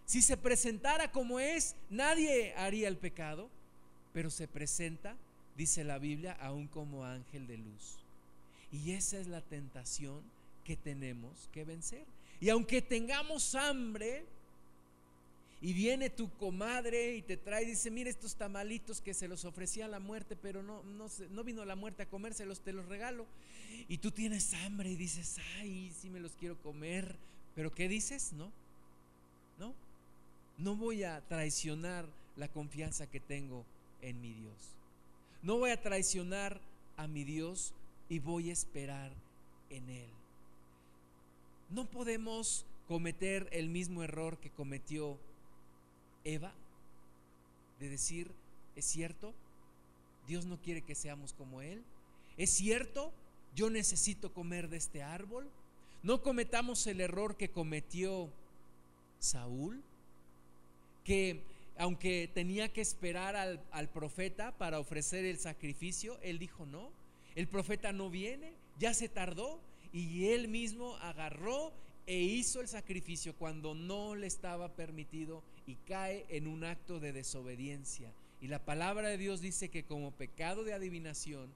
[0.09, 3.47] Si se presentara como es, nadie haría el pecado
[4.13, 5.15] pero se presenta,
[5.55, 7.99] dice la Biblia, aún como ángel de luz.
[8.71, 10.21] Y esa es la tentación
[10.63, 12.05] que tenemos que vencer.
[12.39, 14.25] Y aunque tengamos hambre
[15.61, 19.87] y viene tu comadre y te trae dice, mira estos tamalitos que se los ofrecía
[19.87, 23.25] la muerte, pero no, no, no vino la muerte a comérselos, te los regalo.
[23.87, 27.15] Y tú tienes hambre y dices, ay, sí me los quiero comer.
[27.55, 28.33] Pero ¿qué dices?
[28.33, 28.51] No,
[30.59, 33.65] no voy a traicionar la confianza que tengo
[34.01, 34.75] en mi Dios.
[35.41, 36.59] No voy a traicionar
[36.97, 37.73] a mi Dios
[38.09, 39.11] y voy a esperar
[39.69, 40.09] en Él.
[41.69, 45.17] No podemos cometer el mismo error que cometió
[46.25, 46.51] Eva,
[47.79, 48.31] de decir,
[48.75, 49.33] es cierto,
[50.27, 51.83] Dios no quiere que seamos como Él.
[52.35, 53.13] Es cierto,
[53.55, 55.49] yo necesito comer de este árbol.
[56.03, 58.29] No cometamos el error que cometió
[59.19, 59.81] Saúl,
[61.03, 61.41] que
[61.77, 66.91] aunque tenía que esperar al, profeta para ofrecer el sacrificio, él dijo no,
[67.35, 69.61] el profeta no viene, ya se tardó
[69.93, 71.71] y él mismo agarró
[72.05, 77.13] e hizo el sacrificio cuando no le estaba permitido y cae en un acto de
[77.13, 78.11] desobediencia.
[78.41, 81.49] Y la palabra de Dios dice que como pecado de adivinación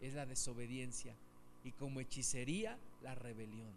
[0.00, 1.14] es la desobediencia
[1.64, 3.70] y como hechicería la rebelión.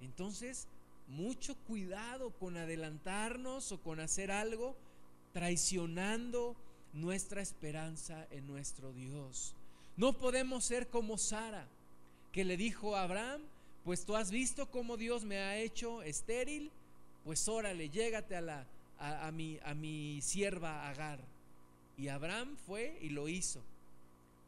[0.00, 0.68] Entonces,
[1.08, 4.76] mucho cuidado con adelantarnos o con hacer algo
[5.32, 6.56] traicionando
[6.92, 9.54] nuestra esperanza en nuestro Dios.
[9.96, 11.66] No podemos ser como Sara,
[12.32, 13.42] que le dijo a Abraham,
[13.84, 16.70] pues tú has visto cómo Dios me ha hecho estéril,
[17.24, 18.66] pues órale, llégate a, la,
[18.98, 21.20] a, mi, a mi sierva Agar.
[21.98, 23.60] Y Abraham fue y lo hizo.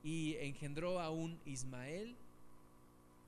[0.03, 2.14] Y engendró a un Ismael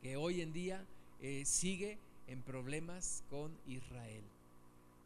[0.03, 0.85] que hoy en día
[1.21, 4.23] eh, sigue en problemas con Israel.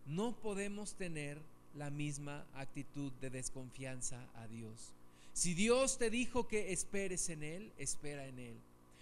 [0.06, 1.38] No podemos tener
[1.76, 4.92] la misma actitud de desconfianza a Dios.
[5.32, 8.56] Si Dios te dijo que esperes en Él, espera en Él.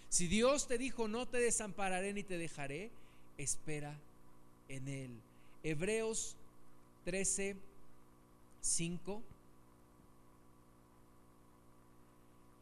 [0.09, 2.91] Si Dios te dijo, no te desampararé ni te dejaré,
[3.37, 3.95] espera
[4.67, 5.11] en Él.
[5.63, 6.35] Hebreos
[7.05, 7.55] 13,
[8.61, 9.21] 5.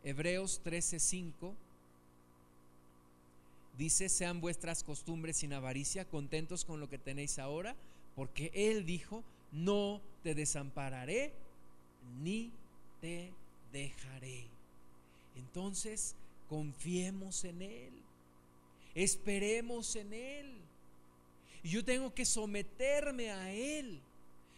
[0.04, 1.56] Hebreos 13, 5.
[3.77, 7.75] Dice, sean vuestras costumbres sin avaricia, contentos con lo que tenéis ahora,
[8.15, 11.33] porque Él dijo, no te desampararé
[12.21, 12.51] ni
[13.01, 13.31] te
[13.71, 14.47] dejaré.
[15.35, 16.15] Entonces,
[16.49, 17.93] Confiemos en Él.
[18.95, 20.53] Esperemos en Él.
[21.63, 23.99] Y yo tengo que someterme a Él.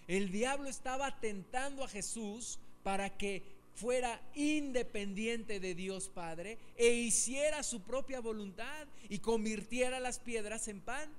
[0.08, 3.43] El diablo estaba tentando a Jesús para que
[3.80, 10.82] fuera independiente de Dios Padre e hiciera su propia voluntad y convirtiera las piedras en
[10.82, 11.10] pan,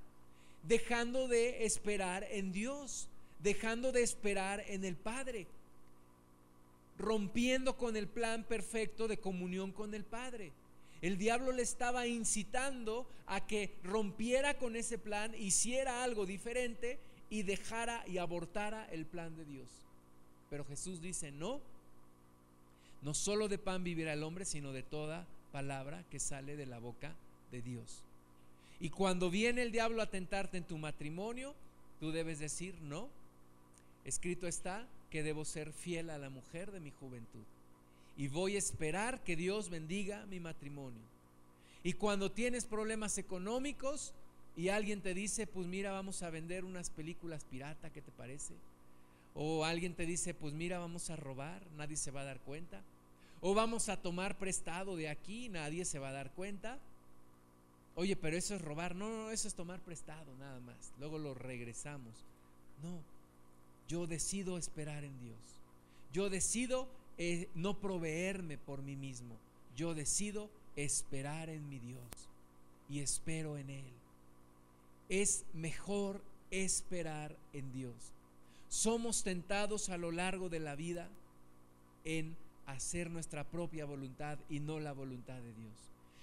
[0.64, 5.46] dejando de esperar en Dios, dejando de esperar en el Padre,
[6.98, 10.52] rompiendo con el plan perfecto de comunión con el Padre.
[11.00, 16.98] El diablo le estaba incitando a que rompiera con ese plan, hiciera algo diferente
[17.30, 19.70] y dejara y abortara el plan de Dios.
[20.50, 21.62] Pero Jesús dice, no,
[23.02, 26.78] no solo de pan vivirá el hombre, sino de toda palabra que sale de la
[26.78, 27.14] boca
[27.50, 28.02] de Dios.
[28.78, 31.54] Y cuando viene el diablo a tentarte en tu matrimonio,
[31.98, 33.08] tú debes decir, no,
[34.04, 37.44] escrito está que debo ser fiel a la mujer de mi juventud
[38.20, 41.00] y voy a esperar que Dios bendiga mi matrimonio.
[41.82, 44.12] Y cuando tienes problemas económicos
[44.56, 48.52] y alguien te dice, pues mira, vamos a vender unas películas pirata, ¿qué te parece?
[49.34, 52.82] O alguien te dice, pues mira, vamos a robar, nadie se va a dar cuenta.
[53.40, 56.78] O vamos a tomar prestado de aquí, nadie se va a dar cuenta.
[57.94, 58.94] Oye, pero eso es robar.
[58.94, 60.92] No, no, eso es tomar prestado nada más.
[60.98, 62.24] Luego lo regresamos.
[62.82, 63.00] No,
[63.88, 65.38] yo decido esperar en Dios.
[66.12, 66.88] Yo decido
[67.54, 69.36] no proveerme por mí mismo.
[69.76, 72.08] Yo decido esperar en mi Dios
[72.88, 73.92] y espero en Él.
[75.08, 77.94] Es mejor esperar en Dios.
[78.70, 81.08] Somos tentados a lo largo de la vida
[82.04, 85.72] en hacer nuestra propia voluntad y no la voluntad de Dios.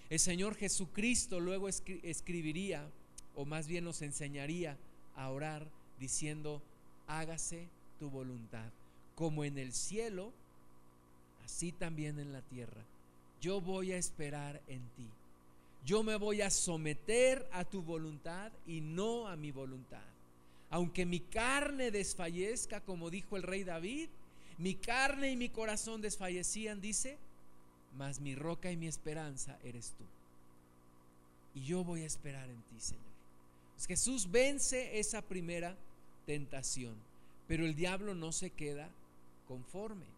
[0.09, 2.89] El Señor Jesucristo luego escribiría,
[3.35, 4.77] o más bien nos enseñaría
[5.17, 5.67] a orar
[5.99, 6.61] diciendo,
[7.05, 7.67] hágase
[7.99, 8.71] tu voluntad,
[9.15, 10.31] como en el cielo,
[11.43, 12.81] así también en la tierra.
[13.41, 15.09] Yo voy a esperar en ti.
[15.85, 20.16] Yo me voy a someter a tu voluntad y no a mi voluntad.
[20.69, 24.09] Aunque mi carne desfallezca, como dijo el rey David,
[24.57, 27.17] mi carne y mi corazón desfallecían, dice,
[27.97, 30.03] mas mi roca y mi esperanza eres tú.
[31.55, 33.03] Y yo voy a esperar en ti, Señor.
[33.87, 35.75] Jesús vence esa primera
[36.25, 36.95] tentación,
[37.47, 38.89] pero el diablo no se queda
[39.47, 40.17] conforme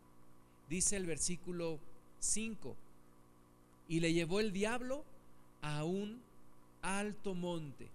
[0.70, 1.80] dice el versículo
[2.20, 2.76] 5,
[3.89, 5.04] y le llevó el diablo
[5.62, 6.22] a un
[6.82, 7.88] alto monte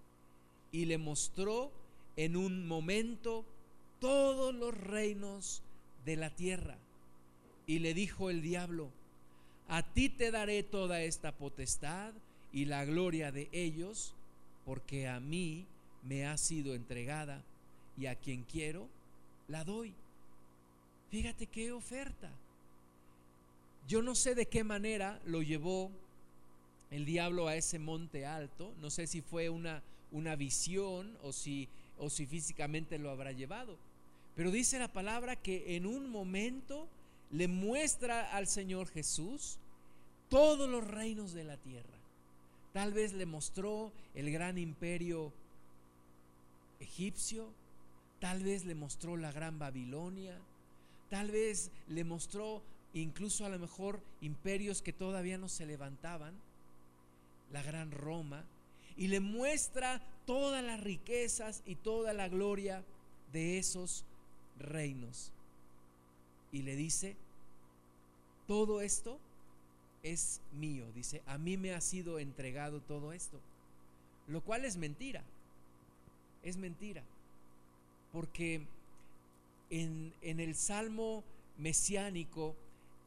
[0.71, 1.71] y le mostró
[2.17, 3.45] en un momento
[3.99, 5.61] todos los reinos
[6.05, 6.77] de la tierra.
[7.67, 8.89] Y le dijo el diablo,
[9.67, 12.13] a ti te daré toda esta potestad
[12.53, 14.13] y la gloria de ellos,
[14.65, 15.65] porque a mí
[16.03, 17.41] me ha sido entregada
[17.97, 18.87] y a quien quiero
[19.47, 19.93] la doy.
[21.09, 22.29] Fíjate qué oferta.
[23.87, 25.91] Yo no sé de qué manera lo llevó
[26.91, 31.67] el diablo a ese monte alto, no sé si fue una, una visión o si,
[31.97, 33.77] o si físicamente lo habrá llevado,
[34.35, 36.87] pero dice la palabra que en un momento
[37.31, 39.57] le muestra al Señor Jesús
[40.29, 41.97] todos los reinos de la tierra.
[42.73, 45.31] Tal vez le mostró el gran imperio
[46.79, 47.49] egipcio,
[48.19, 50.37] tal vez le mostró la gran Babilonia,
[51.09, 52.61] tal vez le mostró
[52.93, 56.33] incluso a lo mejor imperios que todavía no se levantaban,
[57.51, 58.43] la gran Roma,
[58.97, 62.83] y le muestra todas las riquezas y toda la gloria
[63.31, 64.03] de esos
[64.59, 65.31] reinos.
[66.51, 67.15] Y le dice,
[68.47, 69.19] todo esto
[70.03, 73.39] es mío, dice, a mí me ha sido entregado todo esto,
[74.27, 75.23] lo cual es mentira,
[76.43, 77.03] es mentira,
[78.13, 78.61] porque
[79.69, 81.23] en, el Salmo
[81.57, 82.55] mesiánico,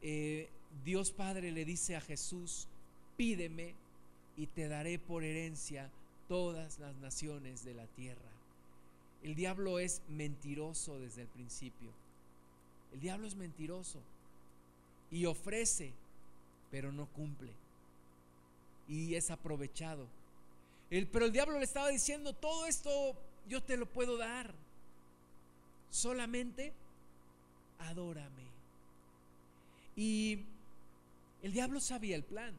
[0.03, 0.49] eh,
[0.85, 2.67] Dios Padre le dice a Jesús,
[3.17, 3.75] pídeme
[4.37, 5.91] y te daré por herencia
[6.29, 8.31] todas las naciones de la tierra.
[9.23, 11.91] El diablo es mentiroso desde el principio.
[12.93, 14.01] El diablo es mentiroso
[15.11, 15.93] y ofrece
[16.71, 17.53] pero no cumple.
[18.89, 20.07] Y es aprovechado.
[20.91, 23.15] El, pero el diablo le estaba diciendo, todo esto
[23.49, 24.55] yo te lo puedo dar.
[25.91, 26.73] Solamente
[27.79, 28.47] adórame.
[29.97, 30.41] Y
[31.43, 32.55] el diablo sabía el plan.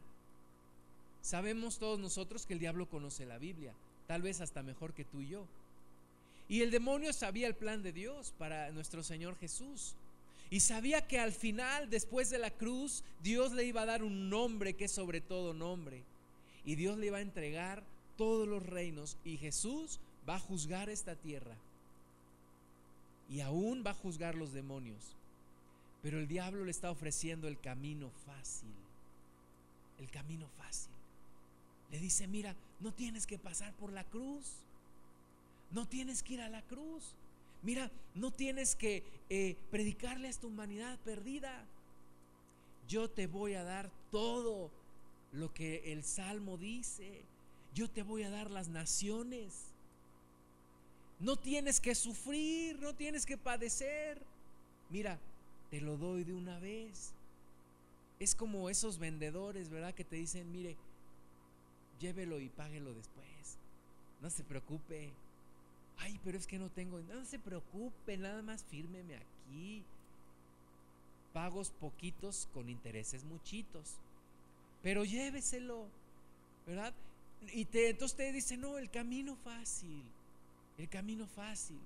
[1.22, 3.74] Sabemos todos nosotros que el diablo conoce la Biblia,
[4.06, 5.46] tal vez hasta mejor que tú y yo.
[6.48, 9.94] Y el demonio sabía el plan de Dios para nuestro Señor Jesús.
[10.50, 14.28] Y sabía que al final, después de la cruz, Dios le iba a dar un
[14.28, 16.02] nombre que es sobre todo nombre.
[16.64, 17.84] Y Dios le iba a entregar
[18.16, 19.16] todos los reinos.
[19.24, 21.54] Y Jesús va a juzgar esta tierra.
[23.28, 25.14] Y aún va a juzgar los demonios.
[26.02, 28.74] Pero el diablo le está ofreciendo el camino fácil.
[29.98, 30.89] El camino fácil.
[31.90, 34.56] Le dice, mira, no tienes que pasar por la cruz.
[35.70, 37.14] No tienes que ir a la cruz.
[37.62, 41.64] Mira, no tienes que eh, predicarle a esta humanidad perdida.
[42.88, 44.70] Yo te voy a dar todo
[45.32, 47.22] lo que el Salmo dice.
[47.74, 49.66] Yo te voy a dar las naciones.
[51.20, 54.20] No tienes que sufrir, no tienes que padecer.
[54.88, 55.18] Mira,
[55.70, 57.12] te lo doy de una vez.
[58.18, 59.94] Es como esos vendedores, ¿verdad?
[59.94, 60.76] Que te dicen, mire,
[62.00, 63.58] llévelo y páguelo después.
[64.20, 65.12] No se preocupe
[66.00, 69.84] ay, pero es que no tengo, no se preocupe, nada más fírmeme aquí.
[71.32, 73.94] Pagos poquitos con intereses muchitos,
[74.82, 75.86] pero lléveselo,
[76.66, 76.92] ¿verdad?
[77.52, 80.02] Y te, entonces te dice, no, el camino fácil,
[80.76, 81.78] el camino fácil.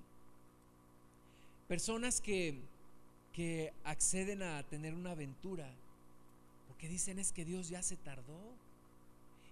[1.67, 2.59] Personas que,
[3.33, 5.69] que acceden a tener una aventura,
[6.67, 8.64] porque dicen es que Dios ya se tardó.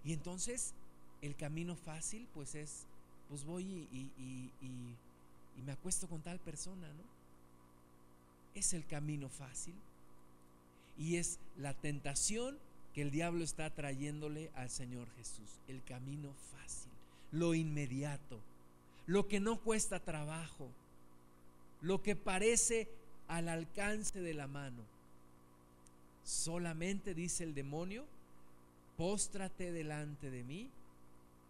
[0.04, 0.74] Y entonces
[1.22, 2.86] el camino fácil pues es
[3.28, 4.50] pues voy y,
[5.64, 7.02] me acuesto con tal persona, ¿no?
[8.54, 9.74] Es el camino fácil
[10.98, 12.58] y es la tentación
[12.92, 16.92] que el diablo está trayéndole al Señor Jesús, el camino fácil,
[17.32, 18.40] lo inmediato,
[19.06, 20.68] lo que no cuesta trabajo,
[21.80, 22.88] lo que parece
[23.26, 24.82] al alcance de la mano.
[26.24, 28.04] Solamente dice el demonio,
[28.96, 30.70] póstrate delante de mí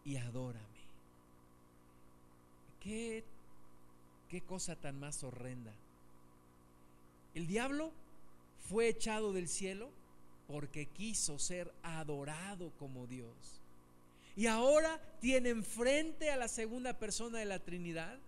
[0.05, 0.65] y adórame.
[2.81, 3.25] Qué,
[4.29, 5.73] qué cosa tan más horrenda.
[7.35, 7.91] El diablo
[8.69, 9.91] fue echado del cielo
[10.47, 13.35] porque quiso ser adorado como Dios.
[14.37, 18.19] Y ahora tiene enfrente a la segunda persona de la Trinidad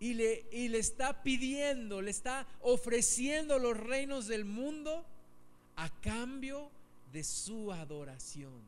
[0.00, 5.04] y le, y le está pidiendo, le está ofreciendo los reinos del mundo
[5.76, 6.76] a cambio de
[7.24, 8.60] su adoración.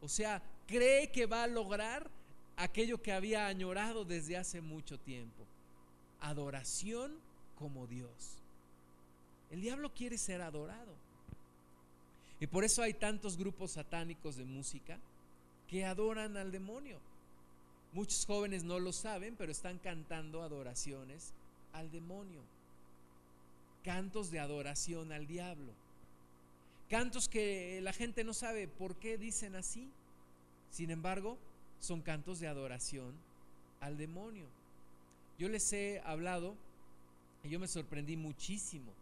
[0.00, 2.10] O sea, cree que va a lograr
[2.56, 5.44] aquello que había añorado desde hace mucho tiempo.
[6.20, 7.16] Adoración
[7.58, 8.38] como Dios.
[9.50, 10.94] El diablo quiere ser adorado.
[12.40, 14.98] Y por eso hay tantos grupos satánicos de música
[15.68, 16.98] que adoran al demonio.
[17.92, 21.32] Muchos jóvenes no lo saben, pero están cantando adoraciones
[21.72, 22.40] al demonio.
[23.84, 25.72] Cantos de adoración al diablo.
[26.92, 29.90] Cantos que la gente no sabe por qué dicen así.
[30.70, 31.38] Sin embargo,
[31.80, 33.14] son cantos de adoración
[33.80, 34.44] al demonio.
[35.38, 36.54] Yo les he hablado
[37.44, 38.92] y yo me sorprendí muchísimo.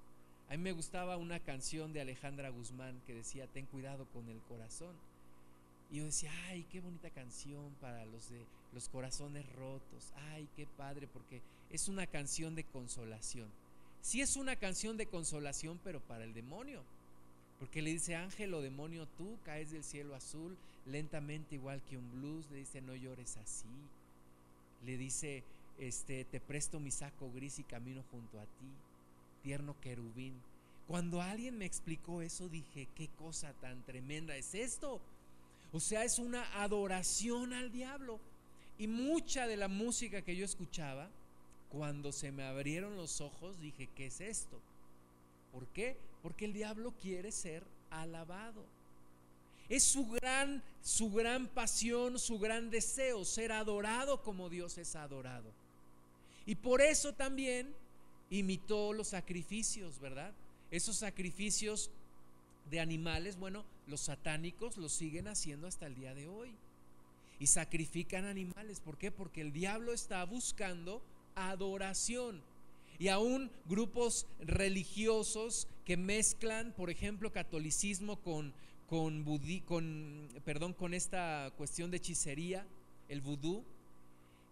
[0.48, 4.38] A mí me gustaba una canción de Alejandra Guzmán que decía, ten cuidado con el
[4.42, 4.94] corazón.
[5.90, 10.12] Y yo decía, ay, qué bonita canción para los de los corazones rotos.
[10.30, 13.48] Ay, qué padre, porque es una canción de consolación.
[14.00, 16.84] Sí es una canción de consolación, pero para el demonio.
[17.60, 20.56] Porque le dice, ángel o demonio, tú caes del cielo azul
[20.86, 22.50] lentamente igual que un blues.
[22.50, 23.68] Le dice, no llores así.
[24.86, 25.44] Le dice,
[25.78, 28.70] este, te presto mi saco gris y camino junto a ti,
[29.42, 30.34] tierno querubín.
[30.88, 35.00] Cuando alguien me explicó eso, dije, qué cosa tan tremenda es esto.
[35.70, 38.18] O sea, es una adoración al diablo.
[38.78, 41.10] Y mucha de la música que yo escuchaba,
[41.68, 44.60] cuando se me abrieron los ojos, dije, ¿qué es esto?
[45.52, 45.96] ¿Por qué?
[46.22, 48.64] Porque el diablo quiere ser alabado.
[49.68, 55.50] Es su gran, su gran pasión, su gran deseo, ser adorado como Dios es adorado.
[56.44, 57.72] Y por eso también
[58.30, 60.32] imitó los sacrificios, ¿verdad?
[60.70, 61.90] Esos sacrificios
[62.70, 66.52] de animales, bueno, los satánicos los siguen haciendo hasta el día de hoy.
[67.38, 68.80] Y sacrifican animales.
[68.80, 69.10] ¿Por qué?
[69.10, 71.02] Porque el diablo está buscando
[71.34, 72.42] adoración.
[73.00, 78.52] Y aún grupos religiosos que mezclan, por ejemplo, catolicismo con,
[78.88, 79.24] con,
[79.66, 82.66] con, perdón, con esta cuestión de hechicería,
[83.08, 83.64] el vudú.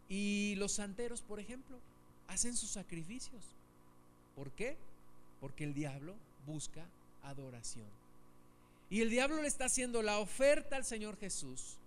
[0.09, 1.79] Y los santeros, por ejemplo,
[2.27, 3.45] hacen sus sacrificios.
[4.35, 4.77] ¿Por qué?
[5.41, 6.87] Porque el diablo busca
[7.23, 7.87] adoración.
[8.89, 11.78] Y el diablo le está haciendo la oferta al Señor Jesús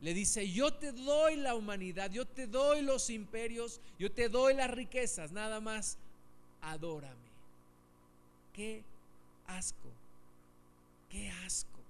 [0.00, 4.54] le dice, yo te doy la humanidad, yo te doy los imperios, yo te doy
[4.54, 5.98] las riquezas, nada más,
[6.60, 7.28] adórame.
[8.52, 8.84] Qué
[9.46, 9.90] asco,
[11.10, 11.80] qué asco.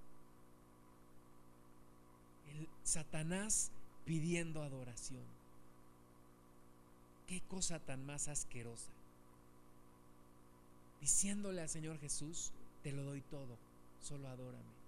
[2.51, 3.71] El Satanás
[4.05, 5.23] pidiendo adoración.
[7.27, 8.89] Qué cosa tan más asquerosa.
[10.99, 12.51] Diciéndole al Señor Jesús,
[12.81, 13.55] te lo doy todo,
[14.01, 14.78] solo adórame.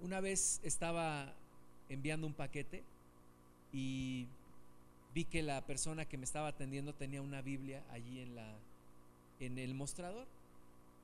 [0.00, 1.32] Una vez estaba
[1.88, 2.82] enviando un paquete
[3.72, 4.26] y
[5.14, 8.56] vi que la persona que me estaba atendiendo tenía una Biblia allí en la
[9.40, 10.26] en el mostrador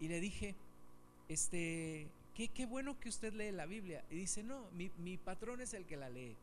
[0.00, 0.54] y le dije,
[1.28, 4.04] este, qué, qué bueno que usted lee la Biblia.
[4.10, 6.36] Y dice, no, mi, mi patrón es el que la lee.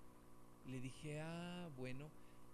[0.69, 2.07] le dije, ah, bueno.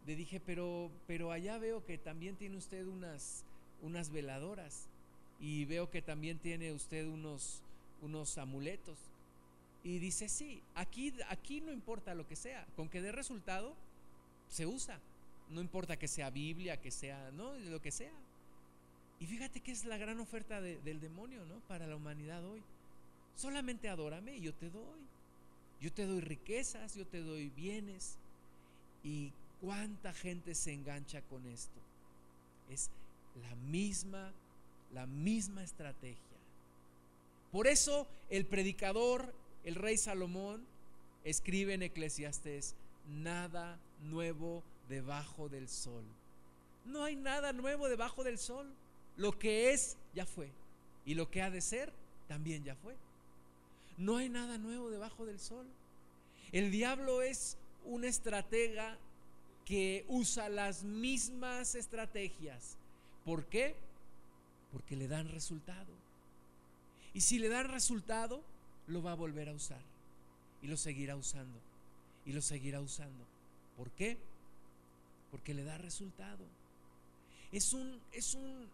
[0.05, 3.43] Le dije, pero, pero allá veo que también tiene usted unas,
[3.81, 4.87] unas veladoras
[5.39, 7.61] y veo que también tiene usted unos,
[8.01, 8.97] unos amuletos.
[9.83, 13.75] Y dice, sí, aquí, aquí no importa lo que sea, con que dé resultado,
[14.49, 14.99] se usa.
[15.49, 18.13] No importa que sea Biblia, que sea, no, lo que sea.
[19.19, 21.59] Y fíjate que es la gran oferta del demonio, ¿no?
[21.67, 22.61] Para la humanidad hoy.
[23.35, 24.99] Solamente adórame y yo te doy.
[25.79, 28.17] Yo te doy riquezas, yo te doy bienes.
[29.03, 31.79] Y cuánta gente se engancha con esto.
[32.69, 32.89] Es
[33.41, 34.33] la misma,
[34.93, 36.21] la misma estrategia.
[37.51, 40.65] Por eso el predicador el rey Salomón
[41.23, 42.75] escribe en Eclesiastés,
[43.07, 46.03] nada nuevo debajo del sol.
[46.85, 48.67] No hay nada nuevo debajo del sol.
[49.17, 50.51] Lo que es, ya fue.
[51.05, 51.91] Y lo que ha de ser,
[52.27, 52.95] también ya fue.
[53.97, 55.65] No hay nada nuevo debajo del sol.
[56.51, 58.97] El diablo es un estratega
[59.65, 62.77] que usa las mismas estrategias.
[63.25, 63.75] ¿Por qué?
[64.71, 65.91] Porque le dan resultado.
[67.13, 68.43] Y si le dan resultado,
[68.87, 69.81] lo va a volver a usar
[70.61, 71.59] y lo seguirá usando
[72.25, 73.25] y lo seguirá usando.
[73.77, 74.17] ¿Por qué?
[75.31, 76.45] Porque le da resultado.
[77.51, 78.67] Es un, es un,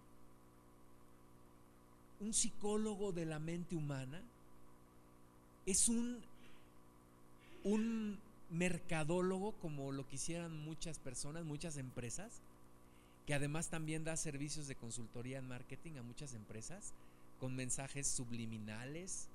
[2.20, 4.22] un psicólogo de la mente humana.
[5.66, 6.20] Es un,
[7.64, 8.18] un
[8.50, 12.42] mercadólogo como lo quisieran muchas personas, muchas empresas,
[13.28, 16.94] que además también da servicios de consultoría en marketing a muchas empresas
[17.40, 19.28] con mensajes subliminales,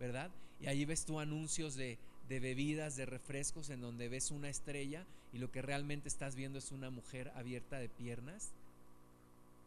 [0.00, 0.30] ¿verdad?
[0.60, 1.98] Y ahí ves tú anuncios de,
[2.28, 6.72] bebidas, de refrescos, en donde ves una estrella y lo que realmente estás viendo es
[6.72, 8.50] una mujer abierta de piernas.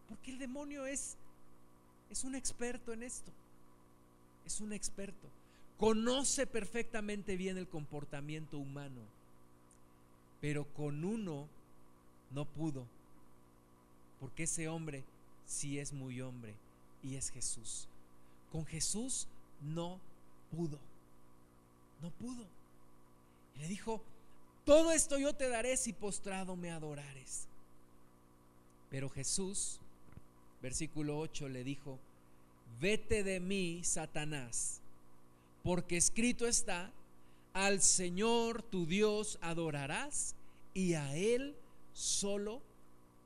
[0.10, 1.16] Porque el demonio es,
[2.10, 3.32] es un experto en esto.
[4.46, 5.30] Es un experto.
[5.78, 9.02] Conoce perfectamente bien el comportamiento humano.
[10.42, 11.48] Pero con uno
[12.32, 12.86] no pudo.
[14.20, 15.04] Porque ese hombre
[15.46, 16.54] sí es muy hombre
[17.04, 17.88] y es Jesús.
[18.52, 19.28] Con Jesús
[19.62, 20.00] no
[20.56, 20.80] pudo.
[22.02, 22.46] No pudo.
[23.56, 24.02] Y le dijo,
[24.66, 27.48] todo esto yo te daré si postrado me adorares.
[28.90, 29.80] Pero Jesús,
[30.62, 32.00] versículo 8, le dijo,
[32.80, 34.80] vete de mí, Satanás,
[35.64, 36.92] porque escrito está,
[37.54, 40.36] al Señor tu Dios adorarás
[40.74, 41.56] y a Él
[41.94, 42.62] solo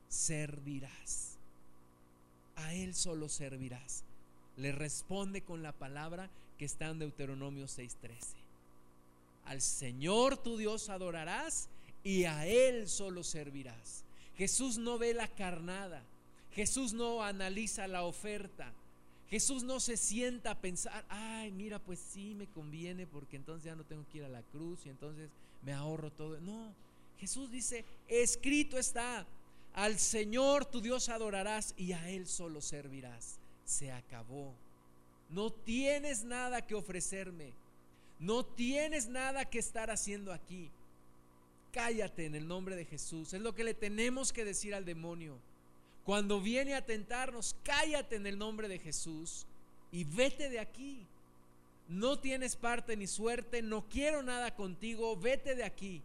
[0.08, 1.36] servirás.
[2.56, 4.04] A Él solo servirás.
[4.56, 8.36] Le responde con la palabra que está en Deuteronomio 6:13.
[9.44, 11.68] Al Señor tu Dios adorarás
[12.04, 14.04] y a Él solo servirás.
[14.36, 16.02] Jesús no ve la carnada.
[16.52, 18.72] Jesús no analiza la oferta.
[19.30, 23.76] Jesús no se sienta a pensar, ay, mira, pues sí me conviene porque entonces ya
[23.76, 25.30] no tengo que ir a la cruz y entonces
[25.62, 26.40] me ahorro todo.
[26.40, 26.72] No,
[27.18, 29.26] Jesús dice, escrito está,
[29.74, 33.38] al Señor tu Dios adorarás y a Él solo servirás.
[33.64, 34.54] Se acabó.
[35.28, 37.52] No tienes nada que ofrecerme.
[38.18, 40.70] No tienes nada que estar haciendo aquí.
[41.72, 43.32] Cállate en el nombre de Jesús.
[43.34, 45.36] Es lo que le tenemos que decir al demonio.
[46.04, 49.46] Cuando viene a tentarnos, cállate en el nombre de Jesús
[49.92, 51.06] y vete de aquí.
[51.88, 56.02] No tienes parte ni suerte, no quiero nada contigo, vete de aquí.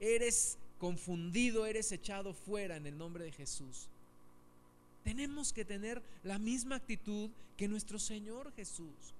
[0.00, 3.88] Eres confundido, eres echado fuera en el nombre de Jesús.
[5.06, 9.14] Tenemos que tener la misma actitud que nuestro Señor Jesús.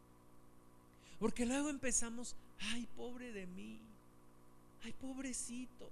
[1.21, 2.35] Porque luego empezamos,
[2.73, 3.79] ay, pobre de mí,
[4.83, 5.89] ay, pobrecito.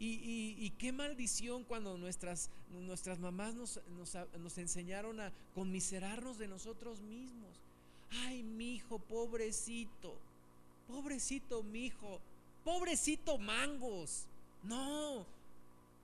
[0.00, 3.80] Y, qué maldición cuando nuestras, nuestras mamás nos,
[4.36, 7.52] nos, enseñaron a conmiserarnos de nosotros mismos.
[8.24, 10.16] Ay, mi hijo, pobrecito,
[10.88, 12.20] pobrecito mi hijo,
[12.64, 14.24] pobrecito mangos.
[14.64, 15.24] No,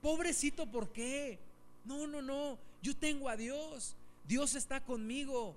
[0.01, 1.37] pobrecito, ¿por qué?
[1.83, 3.95] No, no, no, yo tengo a Dios,
[4.27, 5.55] Dios está conmigo.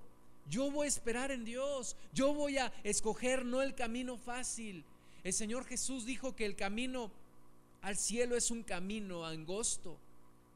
[0.48, 1.94] Yo voy a esperar en Dios.
[2.14, 4.82] Yo voy a escoger no el camino fácil.
[5.22, 7.10] El Señor Jesús dijo que el camino
[7.82, 9.98] al cielo es un camino angosto,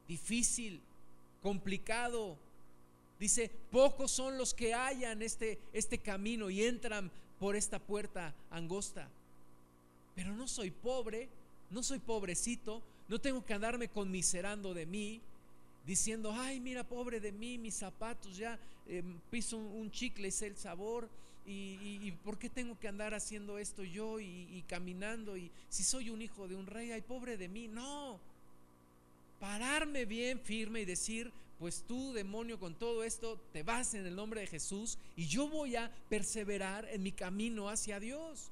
[0.09, 0.81] difícil,
[1.43, 2.39] complicado.
[3.21, 9.11] Dice, pocos son los que hallan este, este camino y entran por esta puerta angosta.
[10.15, 11.29] Pero no soy pobre,
[11.69, 15.21] no soy pobrecito, no tengo que andarme conmiserando de mí,
[15.87, 20.57] diciendo, ay, mira, pobre de mí, mis zapatos ya em, piso un, chicle, es el
[20.57, 21.09] sabor,
[21.45, 26.23] y, por qué tengo que andar haciendo esto yo y, caminando y si soy un
[26.23, 28.21] hijo de un rey, ay pobre de mí, no.
[29.41, 34.15] Pararme bien firme y decir, pues tú demonio con todo esto te vas en el
[34.15, 38.51] nombre de Jesús y yo voy a perseverar en mi camino hacia Dios.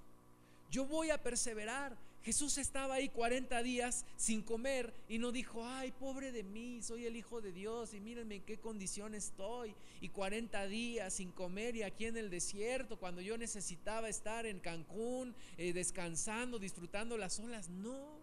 [0.70, 1.96] Yo voy a perseverar.
[2.22, 7.06] Jesús estaba ahí 40 días sin comer y no dijo, ay, pobre de mí, soy
[7.06, 9.74] el Hijo de Dios y mírenme en qué condición estoy.
[10.02, 14.60] Y 40 días sin comer y aquí en el desierto, cuando yo necesitaba estar en
[14.60, 17.70] Cancún, eh, descansando, disfrutando las olas.
[17.70, 18.20] No.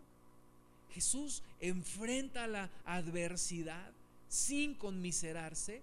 [0.91, 3.91] Jesús enfrenta la adversidad
[4.29, 5.81] sin conmiserarse,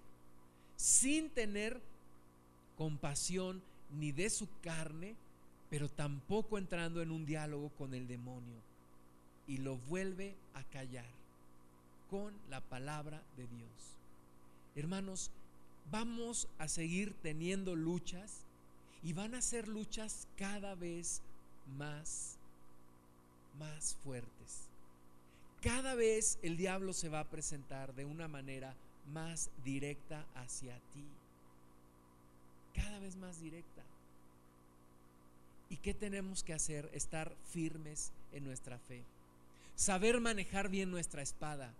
[0.77, 1.81] sin tener
[2.77, 3.61] compasión
[3.97, 5.15] ni de su carne,
[5.69, 8.61] pero tampoco entrando en un diálogo con el demonio.
[9.47, 11.05] Y lo vuelve a callar
[12.09, 13.69] con la palabra de Dios.
[14.75, 15.31] Hermanos,
[15.91, 18.45] vamos a seguir teniendo luchas
[19.03, 21.21] y van a ser luchas cada vez
[21.77, 22.37] más,
[23.59, 24.69] más fuertes.
[25.61, 28.75] Cada vez el diablo se va a presentar de una manera
[29.11, 31.05] más directa hacia ti.
[32.73, 33.74] Cada vez más directa.
[35.75, 36.89] ¿Y qué tenemos que hacer?
[36.93, 39.03] Estar firmes en nuestra fe.
[39.75, 41.73] Saber manejar bien nuestra espada.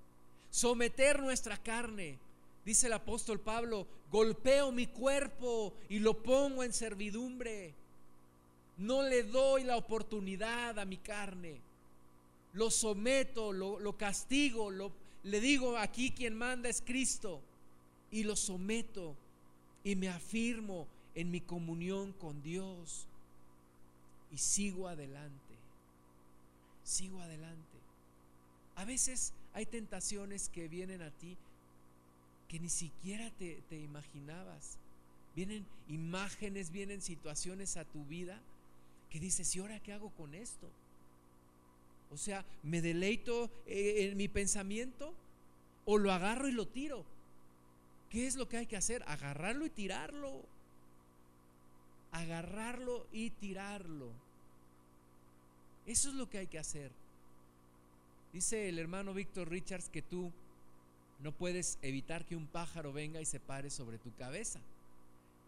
[0.51, 2.17] Someter nuestra carne.
[2.65, 7.73] Dice el apóstol Pablo, golpeo mi cuerpo y lo pongo en servidumbre.
[8.79, 11.61] No le doy la oportunidad a mi carne.
[12.51, 14.91] Lo someto, lo, castigo, lo,
[15.23, 17.39] le digo aquí quien manda es Cristo.
[18.11, 19.15] Y lo someto
[19.85, 20.85] y me afirmo
[21.15, 23.07] en mi comunión con Dios
[24.35, 25.55] y sigo adelante.
[26.83, 27.77] Sigo adelante.
[28.75, 31.37] A veces hay tentaciones que vienen a ti
[32.49, 34.77] que ni siquiera te, imaginabas.
[35.37, 38.37] Vienen imágenes, vienen situaciones a tu vida
[39.09, 40.69] que dices, ¿y ahora qué hago con esto?
[42.11, 45.13] O sea, ¿me deleito eh, en mi pensamiento
[45.85, 47.05] o lo agarro y lo tiro?
[48.09, 49.01] ¿Qué es lo que hay que hacer?
[49.07, 50.41] Agarrarlo y tirarlo.
[52.11, 54.24] Agarrarlo y tirarlo.
[55.85, 56.91] Eso es lo que hay que hacer.
[58.33, 60.31] Dice el hermano Víctor Richards que tú
[61.19, 64.59] no puedes evitar que un pájaro venga y se pare sobre tu cabeza,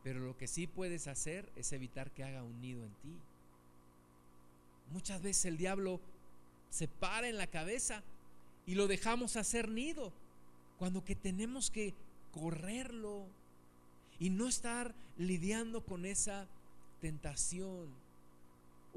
[0.03, 3.17] pero lo que sí puedes hacer es evitar que haga un nido en ti.
[4.93, 5.99] Muchas veces el diablo
[6.69, 8.03] se para en la cabeza
[8.65, 10.13] y lo dejamos hacer nido,
[10.79, 11.93] cuando que tenemos que
[12.31, 13.25] correrlo
[14.19, 16.47] y no estar lidiando con esa
[17.01, 17.87] tentación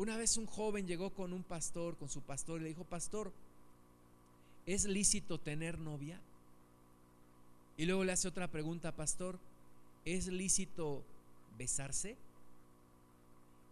[0.01, 3.31] Una vez un joven llegó con un pastor, con su pastor, y le dijo, pastor,
[4.65, 6.19] ¿es lícito tener novia?
[7.77, 9.39] Y luego le hace otra pregunta, pastor,
[10.07, 11.03] ¿es lícito
[11.59, 12.17] besarse?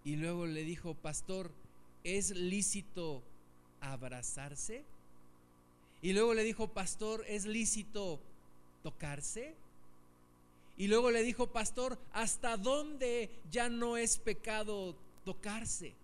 [0.04, 1.50] Y luego le dijo, pastor,
[2.04, 3.22] ¿es lícito
[3.80, 4.84] abrazarse?
[6.02, 8.20] Y luego le dijo, pastor, ¿es lícito
[8.82, 9.54] tocarse?
[10.76, 15.94] Y luego le dijo, pastor, ¿hasta dónde ya no es pecado tocarse?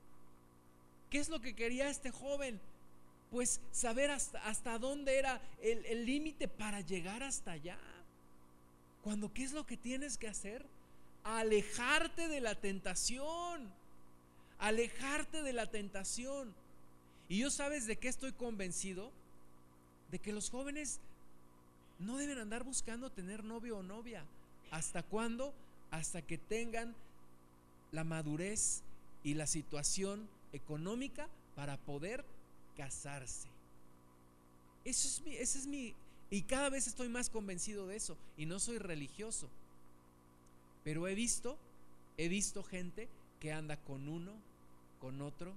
[1.15, 2.61] ¿Qué es lo que quería este joven?
[3.31, 7.79] Pues saber hasta, dónde era el límite para llegar hasta allá.
[9.05, 10.67] Cuando, ¿qué es lo que tienes que hacer?
[11.23, 13.73] Alejarte de la tentación.
[14.59, 16.53] Alejarte de la tentación.
[17.29, 19.13] Y yo sabes de qué estoy convencido?
[20.11, 20.99] De que los jóvenes
[22.01, 24.25] no deben andar buscando tener novio o novia.
[24.73, 25.55] ¿Hasta cuándo?
[25.93, 26.93] Hasta que tengan
[27.93, 28.83] la madurez
[29.23, 32.25] y la situación económica para poder
[32.77, 33.49] casarse.
[34.85, 35.95] Eso es mi, es mi,
[36.31, 38.17] y cada vez estoy más convencido de eso.
[38.37, 39.49] Y no soy religioso.
[40.83, 41.57] Pero he visto,
[42.17, 43.09] he visto gente
[43.41, 44.33] que anda con uno,
[45.01, 45.53] con otro,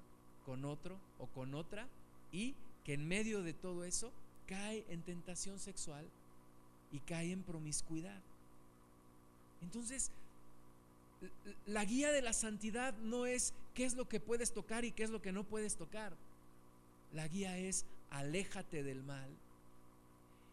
[0.45, 1.87] con otro o con otra
[2.31, 2.53] y
[2.85, 4.11] que en medio de todo eso
[4.47, 6.05] cae en tentación sexual
[6.91, 8.21] y cae en promiscuidad.
[9.61, 10.11] Entonces,
[11.65, 15.03] la guía de la santidad no es qué es lo que puedes tocar y qué
[15.03, 16.17] es lo que no puedes tocar.
[17.13, 19.29] La guía es aléjate del mal.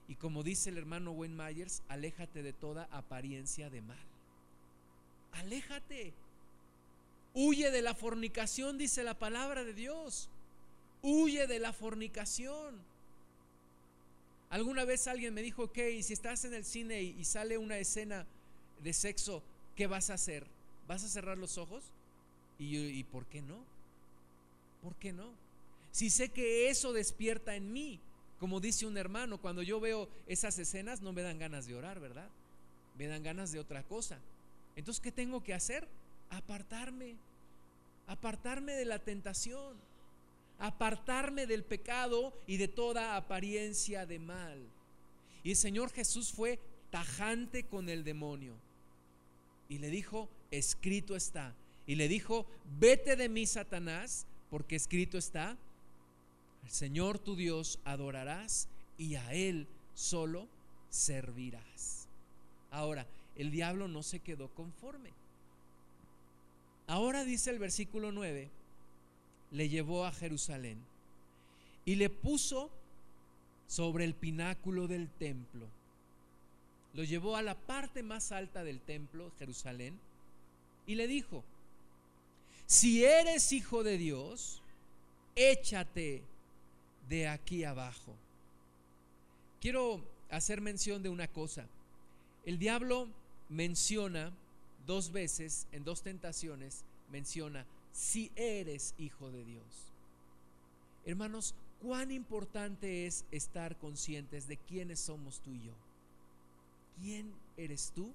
[0.08, 4.06] Y como dice el hermano Wayne Myers, aléjate de toda apariencia de mal.
[5.32, 6.12] Aléjate.
[7.32, 10.28] Huye de la fornicación, dice la palabra de Dios.
[11.00, 12.78] Huye de la fornicación.
[14.50, 18.26] Alguna vez alguien me dijo, ok, si estás en el cine y sale una escena
[18.82, 19.42] de sexo,
[19.76, 20.46] ¿qué vas a hacer?
[20.86, 21.93] ¿Vas a cerrar los ojos?
[22.58, 23.64] Y ¿y por qué no?
[24.82, 25.32] ¿Por qué no?
[25.90, 28.00] Si sé que eso despierta en mí,
[28.38, 32.00] como dice un hermano, cuando yo veo esas escenas no me dan ganas de orar,
[32.00, 32.28] ¿verdad?
[32.98, 34.18] Me dan ganas de otra cosa.
[34.76, 35.88] Entonces, ¿qué tengo que hacer?
[36.30, 37.16] Apartarme.
[38.06, 39.76] Apartarme de la tentación.
[40.58, 44.60] Apartarme del pecado y de toda apariencia de mal.
[45.42, 46.58] Y el Señor Jesús fue
[46.90, 48.54] tajante con el demonio.
[49.68, 51.54] Y le dijo, escrito está.
[51.86, 52.46] Y le dijo,
[52.78, 55.56] vete de mí, Satanás, porque escrito está,
[56.64, 60.48] el Señor tu Dios adorarás y a Él solo
[60.88, 62.08] servirás.
[62.70, 63.06] Ahora,
[63.36, 65.10] el diablo no se quedó conforme.
[66.86, 68.50] Ahora dice el versículo 9,
[69.50, 70.78] le llevó a Jerusalén
[71.84, 72.70] y le puso
[73.66, 75.66] sobre el pináculo del templo.
[76.94, 79.98] Lo llevó a la parte más alta del templo, Jerusalén,
[80.86, 81.42] y le dijo,
[82.66, 84.62] si eres hijo de Dios,
[85.36, 86.22] échate
[87.08, 88.14] de aquí abajo.
[89.60, 91.66] Quiero hacer mención de una cosa.
[92.44, 93.08] El diablo
[93.48, 94.32] menciona
[94.86, 99.92] dos veces, en dos tentaciones, menciona, si eres hijo de Dios.
[101.06, 105.72] Hermanos, cuán importante es estar conscientes de quiénes somos tú y yo.
[107.00, 108.12] ¿Quién eres tú?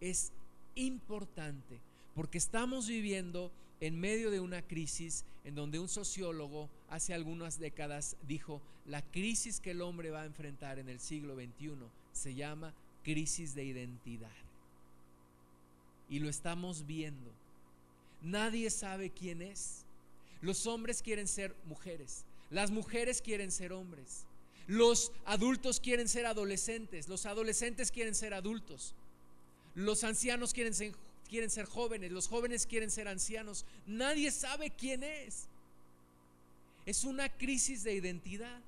[0.00, 0.32] Es
[0.74, 1.80] importante
[2.14, 8.16] porque estamos viviendo en medio de una crisis en donde un sociólogo hace algunas décadas
[8.28, 11.72] dijo, la crisis que el hombre va a enfrentar en el siglo XXI
[12.12, 14.30] se llama crisis de identidad.
[16.08, 17.32] Y lo estamos viendo.
[18.20, 19.84] Nadie sabe quién es.
[20.40, 24.26] Los hombres quieren ser mujeres, las mujeres quieren ser hombres,
[24.66, 28.94] los adultos quieren ser adolescentes, los adolescentes quieren ser adultos,
[29.76, 30.94] los ancianos quieren ser
[31.32, 33.64] quieren ser jóvenes, los jóvenes quieren ser ancianos.
[33.86, 35.48] Nadie sabe quién es.
[36.84, 38.60] Es una crisis de identidad.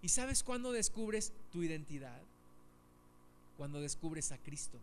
[0.00, 2.22] ¿Y sabes cuándo descubres tu identidad?
[3.58, 4.78] Cuando descubres a Cristo.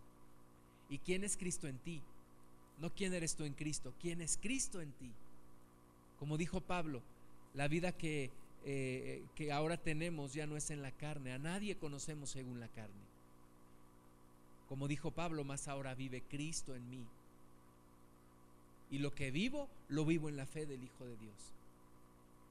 [0.91, 2.04] ¿Y quién es Cristo en ti?
[2.78, 5.10] No quién eres tú en Cristo, quién es Cristo en ti.
[6.20, 7.01] Como dijo Pablo,
[7.56, 8.30] la vida que,
[8.64, 12.68] eh, que ahora tenemos ya no es en la carne, a nadie conocemos según la
[12.68, 13.12] carne.
[14.74, 17.06] Como dijo Pablo, más ahora vive Cristo en mí.
[18.90, 21.36] Y lo que vivo, lo vivo en la fe del Hijo de Dios.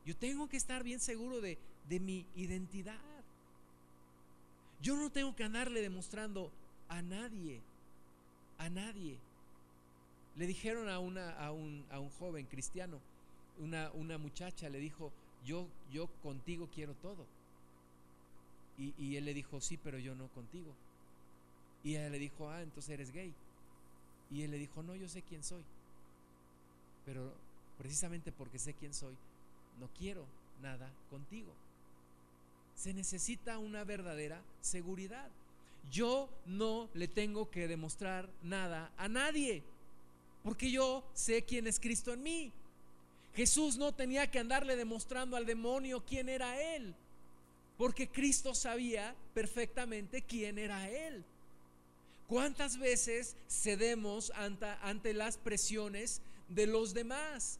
[0.07, 1.59] Yo tengo que estar bien seguro de,
[1.89, 3.01] de mi identidad.
[4.81, 6.53] Yo no tengo que andarle demostrando
[6.89, 7.61] a nadie,
[8.57, 9.19] a nadie.
[10.37, 13.01] Le dijeron a, una, a, un, a un joven cristiano,
[13.59, 15.11] una, una, muchacha le dijo,
[15.45, 17.27] yo, yo contigo quiero todo.
[18.79, 20.73] Y, y él le dijo, sí, pero yo no contigo.
[21.85, 23.35] Y ella le dijo, ah, entonces eres gay.
[24.31, 25.63] Y él le dijo, no, yo sé quién soy.
[27.05, 27.33] Pero
[27.79, 29.17] precisamente porque sé quién soy,
[29.81, 30.25] no quiero
[30.63, 31.53] nada contigo.
[32.77, 35.29] Se necesita una verdadera seguridad.
[35.91, 39.63] Yo no le tengo que demostrar nada a nadie,
[40.45, 42.53] porque yo sé quién es Cristo en mí.
[43.35, 46.95] Jesús no tenía que andarle demostrando al demonio quién era Él,
[47.77, 51.25] porque Cristo sabía perfectamente quién era Él.
[52.33, 57.59] ¿Cuántas veces cedemos ante, ante, las presiones de los demás?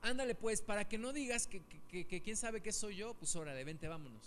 [0.00, 1.60] Ándale pues, para que no digas que,
[2.22, 4.22] quién sabe qué soy yo, pues órale, vente, vámonos.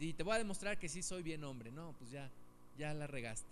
[0.00, 1.70] Y te voy a demostrar que sí soy bien hombre.
[1.70, 2.28] No, pues ya,
[2.76, 3.46] ya la regaste.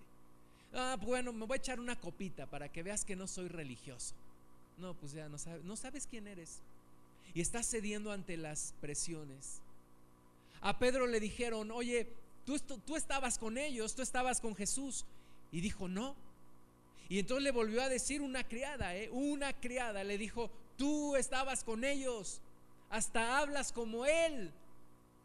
[0.75, 3.47] Ah, pues bueno, me voy a echar una copita para que veas que no soy
[3.47, 4.17] religioso.
[4.77, 6.59] No, pues ya no sabes, no sabes quién eres.
[7.33, 9.61] Y estás cediendo ante las presiones.
[10.63, 12.09] A Pedro le dijeron, oye,
[12.45, 15.05] tú, estabas con ellos, tú estabas con Jesús.
[15.51, 16.17] Y dijo, no.
[17.09, 19.11] Y entonces le volvió a decir una criada, ¿eh?
[19.11, 22.41] una criada, le dijo, Tú estabas con ellos,
[22.91, 24.51] hasta hablas como Él,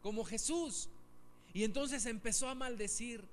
[0.02, 0.88] como Jesús.
[1.52, 3.24] Y entonces empezó a maldecir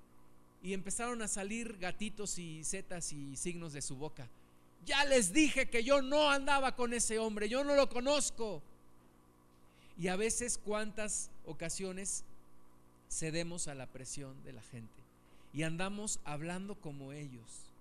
[0.63, 4.27] y empezaron a salir gatitos y setas y signos de su boca.
[4.86, 8.61] Ya les dije que yo no andaba con ese hombre, yo no lo conozco.
[9.97, 12.23] Y a veces cuántas ocasiones
[13.10, 15.03] cedemos a la presión de la gente
[15.53, 17.72] y andamos hablando como ellos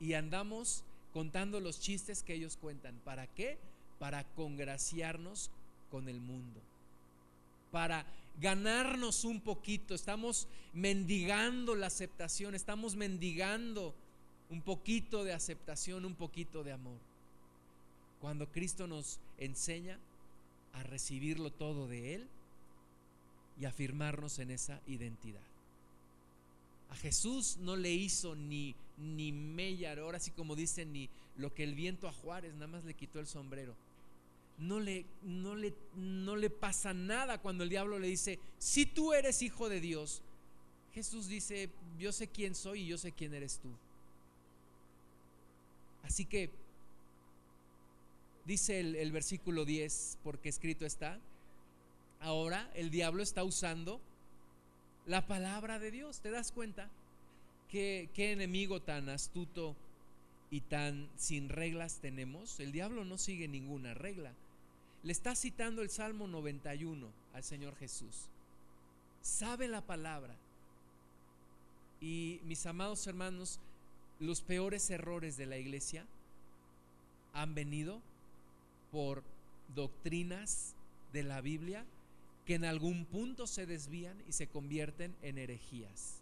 [0.00, 2.98] y andamos contando los chistes que ellos cuentan.
[3.04, 3.58] ¿Para qué?
[3.98, 5.50] Para congraciarnos
[5.90, 6.60] con el mundo.
[7.70, 8.06] Para
[8.40, 9.94] ganarnos un poquito.
[9.94, 13.94] Estamos mendigando la aceptación, estamos mendigando
[14.50, 16.98] un poquito de aceptación, un poquito de amor.
[18.20, 19.98] Cuando Cristo nos enseña
[20.72, 22.28] a recibirlo todo de Él
[23.60, 25.42] y afirmarnos en esa identidad.
[26.90, 29.32] A Jesús no le hizo ni, ni
[29.86, 33.20] ahora sí como dicen, ni lo que el viento a Juárez, nada más le quitó
[33.20, 33.74] el sombrero.
[34.58, 39.12] No le, no le, no le pasa nada cuando el diablo le dice, si tú
[39.12, 40.22] eres hijo de Dios.
[40.94, 43.68] Jesús dice, yo sé quién soy y yo sé quién eres tú.
[46.04, 46.50] Así que
[48.44, 51.18] dice el, el versículo 10, porque escrito está,
[52.24, 54.00] ahora el diablo está usando
[55.06, 56.20] la palabra de Dios.
[56.20, 56.88] ¿Te das cuenta?
[57.70, 59.76] ¿Qué, enemigo tan astuto
[60.50, 62.58] y tan sin reglas tenemos?
[62.60, 64.32] El diablo no sigue ninguna regla.
[65.02, 68.28] Le está citando el Salmo 91 al Señor Jesús.
[69.20, 70.34] Sabe la palabra.
[72.00, 73.60] Y mis amados hermanos,
[74.18, 76.06] los peores errores de la iglesia
[77.34, 78.00] han venido
[78.92, 79.22] por
[79.74, 80.74] doctrinas
[81.12, 81.84] de la Biblia
[82.46, 86.20] que en algún punto se desvían y se convierten en herejías.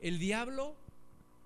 [0.00, 0.74] El diablo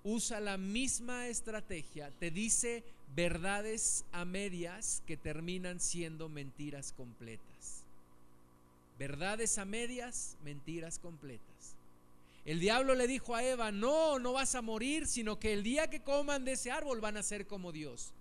[0.03, 2.83] usa la misma estrategia, te dice
[3.15, 7.83] verdades a medias que terminan siendo mentiras completas.
[8.99, 11.75] Verdades a medias, mentiras completas.
[12.45, 15.89] El diablo le dijo a Eva, no, no vas a morir, sino que el día
[15.89, 18.11] que coman de ese árbol van a ser como Dios.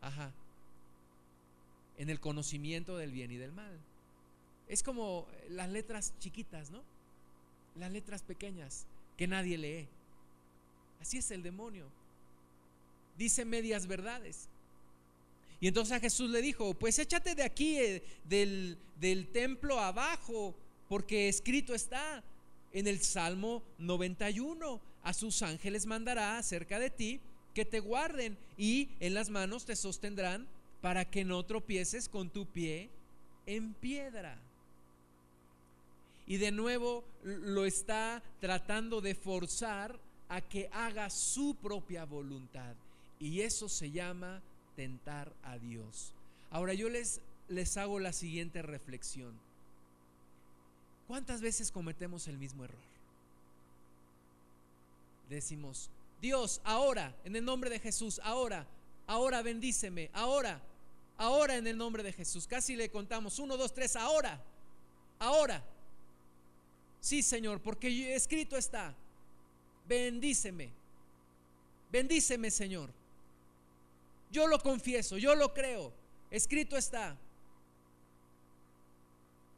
[0.00, 0.32] Ajá.
[1.98, 3.78] En el conocimiento del bien y del mal.
[4.68, 6.82] Es como las letras chiquitas, ¿no?
[7.76, 8.86] Las letras pequeñas
[9.16, 9.88] que nadie lee.
[11.00, 11.86] Así es el demonio.
[13.16, 14.48] Dice medias verdades.
[15.60, 20.54] Y entonces a Jesús le dijo, pues échate de aquí, eh, del, del templo abajo,
[20.88, 22.24] porque escrito está
[22.72, 27.20] en el Salmo 91, a sus ángeles mandará acerca de ti
[27.54, 30.48] que te guarden y en las manos te sostendrán
[30.80, 32.90] para que no tropieces con tu pie
[33.46, 34.38] en piedra
[36.26, 39.98] y de nuevo lo está tratando de forzar
[40.28, 42.74] a que haga su propia voluntad.
[43.18, 44.40] Y eso se llama
[44.76, 46.12] tentar a Dios.
[46.50, 49.38] Ahora yo les, les hago la siguiente reflexión.
[51.06, 52.80] ¿Cuántas veces cometemos el mismo error?
[55.28, 58.66] Decimos, Dios, ahora, en el nombre de Jesús, ahora,
[59.06, 60.60] ahora bendíceme, ahora,
[61.18, 62.46] ahora en el nombre de Jesús.
[62.46, 64.40] Casi le contamos, uno, dos, tres, ahora,
[65.18, 65.62] ahora.
[67.02, 68.94] Sí, Señor, porque escrito está,
[69.88, 70.70] bendíceme,
[71.90, 72.90] bendíceme, Señor.
[74.30, 75.92] Yo lo confieso, yo lo creo,
[76.30, 77.18] escrito está,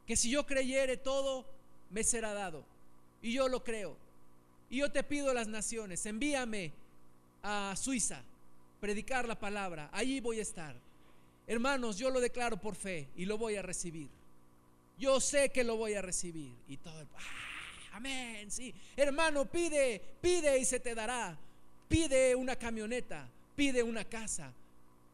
[0.07, 1.45] que si yo creyere todo,
[1.91, 2.65] me será dado.
[3.21, 3.95] Y yo lo creo.
[4.71, 6.73] Y yo te pido a las naciones, envíame
[7.43, 8.23] a Suiza,
[8.81, 10.75] predicar la palabra, allí voy a estar.
[11.45, 14.09] Hermanos, yo lo declaro por fe y lo voy a recibir.
[14.97, 16.53] Yo sé que lo voy a recibir.
[16.67, 17.07] Y todo el...
[17.15, 18.73] ¡Ah, amén, sí.
[18.95, 21.37] Hermano, pide, pide y se te dará.
[21.87, 24.51] Pide una camioneta, pide una casa,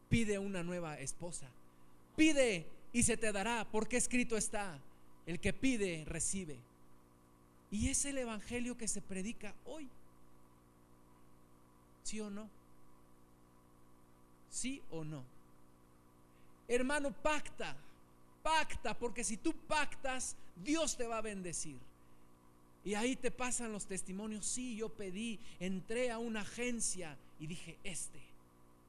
[0.08, 1.48] pide una nueva esposa.
[2.16, 4.78] Pide y se te dará, porque escrito está,
[5.26, 6.56] el que pide, recibe.
[7.70, 9.88] Y es el Evangelio que se predica hoy.
[12.02, 12.48] ¿Sí o no?
[14.50, 15.24] ¿Sí o no?
[16.68, 17.76] Hermano, pacta,
[18.42, 21.78] pacta, porque si tú pactas, Dios te va a bendecir.
[22.84, 24.44] Y ahí te pasan los testimonios.
[24.44, 28.20] Sí, yo pedí, entré a una agencia y dije, este,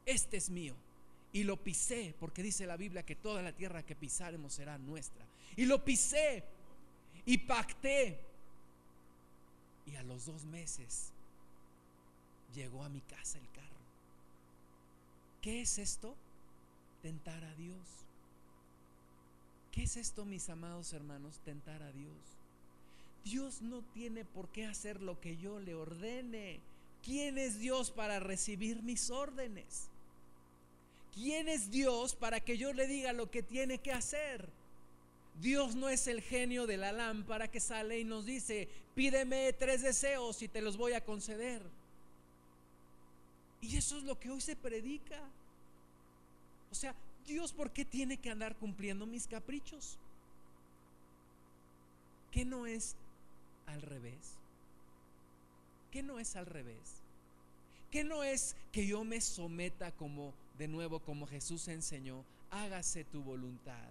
[0.06, 0.76] este es mío.
[1.32, 5.26] Y lo pisé, porque dice la Biblia que toda la tierra que pisaremos será nuestra.
[5.56, 6.44] Y lo pisé
[7.26, 8.20] y pacté.
[9.86, 11.12] Y a los dos meses
[12.54, 13.68] llegó a mi casa el carro.
[15.42, 16.16] ¿Qué es esto?
[17.02, 17.86] Tentar a Dios.
[19.74, 21.40] ¿Qué es esto, mis amados hermanos?
[21.44, 22.14] Tentar a Dios.
[23.26, 26.60] Dios no tiene por qué hacer lo que yo le ordene.
[27.04, 29.88] ¿Quién es Dios para recibir mis órdenes?
[31.16, 34.48] ¿Quién es Dios para que yo le diga lo que tiene que hacer?
[35.42, 39.82] Dios no es el genio de la lámpara que sale y nos dice, pídeme tres
[39.82, 41.64] deseos y te los voy a conceder.
[43.60, 45.20] Y eso es lo que hoy se predica.
[46.72, 46.94] O sea,
[47.28, 49.98] Dios, ¿por qué tiene que andar cumpliendo mis caprichos?
[52.32, 52.96] ¿Qué no es
[53.66, 54.38] al revés?
[55.92, 57.02] ¿Qué no es al revés?
[57.92, 63.24] ¿Qué no es que yo me someta como de nuevo como Jesús enseñó, hágase tu
[63.24, 63.90] voluntad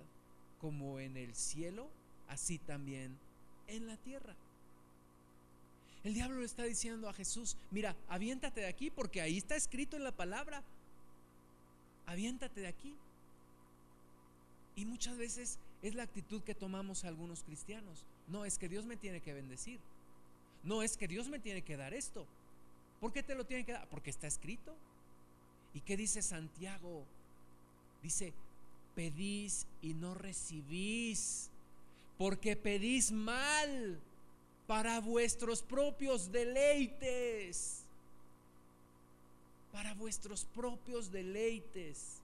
[0.61, 1.89] como en el cielo,
[2.29, 3.17] así también
[3.67, 4.35] en la tierra.
[6.05, 9.97] El diablo le está diciendo a Jesús, mira, aviéntate de aquí porque ahí está escrito
[9.97, 10.63] en la palabra.
[12.07, 12.97] Aviéntate de aquí.
[14.77, 18.05] Y muchas veces es la actitud que tomamos algunos cristianos.
[18.29, 19.81] No, es que Dios me tiene que bendecir.
[20.63, 22.27] No, es que Dios me tiene que dar esto.
[23.01, 23.89] ¿Por qué te lo tiene que dar?
[23.89, 24.75] Porque está escrito.
[25.75, 27.05] ¿Y qué dice Santiago?
[28.03, 28.33] Dice,
[28.95, 31.51] pedís y no recibís,
[32.19, 33.99] porque pedís mal
[34.67, 37.81] para vuestros propios deleites.
[39.73, 42.22] Para vuestros propios deleites.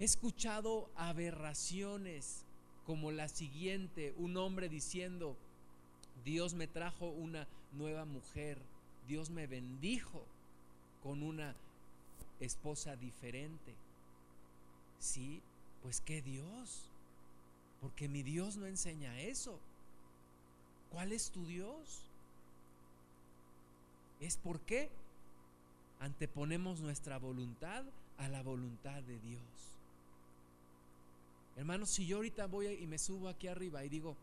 [0.00, 2.46] He escuchado aberraciones
[2.86, 5.36] como la siguiente, un hombre diciendo,
[6.24, 8.58] Dios me trajo una nueva mujer,
[9.06, 10.24] Dios me bendijo
[11.02, 11.54] con una
[12.40, 13.74] esposa diferente.
[14.98, 15.42] Sí,
[15.82, 16.88] pues qué Dios,
[17.82, 19.58] porque mi Dios no enseña eso.
[20.90, 22.06] ¿Cuál es tu Dios?
[24.18, 24.88] Es porque
[26.00, 27.84] anteponemos nuestra voluntad
[28.16, 29.79] a la voluntad de Dios.
[31.60, 34.16] Hermanos, si yo ahorita voy y me subo aquí arriba y digo,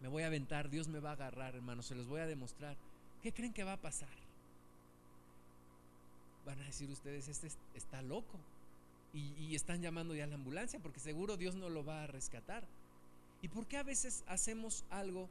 [0.00, 2.78] me voy a aventar, Dios me va a agarrar, hermanos, se los voy a demostrar.
[3.22, 4.08] ¿Qué creen que va a pasar?
[6.46, 8.38] Van a decir ustedes, este está loco.
[9.12, 12.64] Y, están llamando ya a la ambulancia porque seguro Dios no lo va a rescatar.
[13.42, 15.28] ¿Y por qué a veces hacemos algo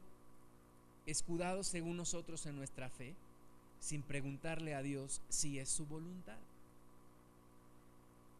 [1.06, 3.16] escudado según nosotros en nuestra fe
[3.80, 6.38] sin preguntarle a Dios si es su voluntad?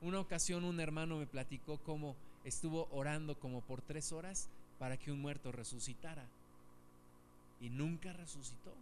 [0.00, 2.14] Una ocasión un hermano me platicó cómo
[2.46, 6.24] estuvo orando como por tres horas para que un muerto resucitara
[7.60, 8.72] y nunca resucitó.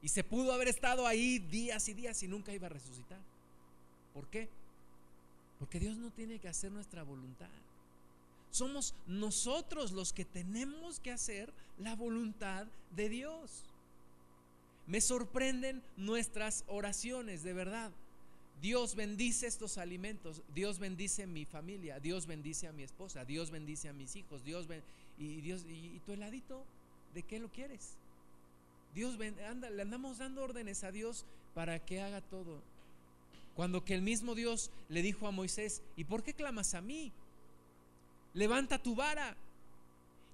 [0.00, 3.20] Y se pudo haber estado ahí días y días y nunca iba a resucitar.
[4.14, 4.48] ¿Por qué?
[5.58, 7.50] Porque Dios no tiene que hacer nuestra voluntad.
[8.50, 13.64] Somos nosotros los que tenemos que hacer la voluntad de Dios.
[14.86, 17.90] Me sorprenden nuestras oraciones, de verdad.
[18.60, 23.88] Dios bendice estos alimentos, Dios bendice mi familia, Dios bendice a mi esposa, Dios bendice
[23.88, 24.66] a mis hijos, Dios
[25.18, 26.64] y Dios y, y tu heladito,
[27.12, 27.96] ¿de qué lo quieres?
[28.94, 32.62] Dios anda, le andamos dando órdenes a Dios para que haga todo.
[33.56, 37.12] Cuando que el mismo Dios le dijo a Moisés, ¿y por qué clamas a mí?
[38.34, 39.36] Levanta tu vara.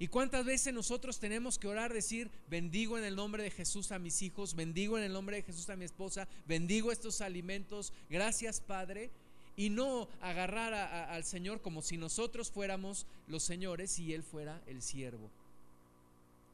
[0.01, 3.99] ¿Y cuántas veces nosotros tenemos que orar, decir, bendigo en el nombre de Jesús a
[3.99, 8.63] mis hijos, bendigo en el nombre de Jesús a mi esposa, bendigo estos alimentos, gracias
[8.63, 9.11] Padre?
[9.59, 14.81] Y no agarrar al Señor como si nosotros fuéramos los señores y Él fuera el
[14.81, 15.29] siervo.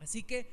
[0.01, 0.49] Así que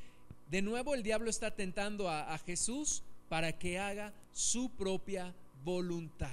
[0.51, 5.33] de nuevo el diablo está tentando a, Jesús para que haga su propia
[5.65, 6.29] voluntad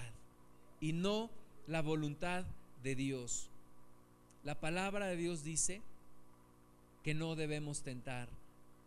[0.78, 1.30] y no
[1.66, 2.44] la voluntad
[2.82, 3.48] de Dios.
[4.44, 5.80] La palabra de Dios dice
[7.03, 8.28] que no debemos tentar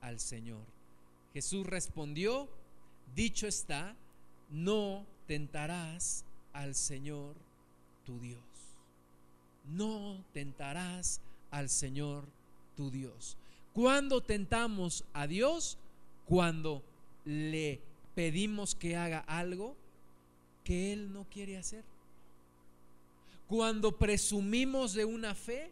[0.01, 0.63] al Señor.
[1.33, 2.49] Jesús respondió,
[3.15, 3.95] dicho está,
[4.49, 7.35] no tentarás al Señor
[8.05, 8.43] tu Dios.
[9.65, 12.25] No tentarás al Señor
[12.75, 13.37] tu Dios.
[13.73, 15.77] Cuando tentamos a Dios,
[16.25, 16.83] cuando
[17.25, 17.81] le
[18.13, 19.75] pedimos que haga algo
[20.63, 21.83] que Él no quiere hacer.
[23.47, 25.71] Cuando presumimos de una fe,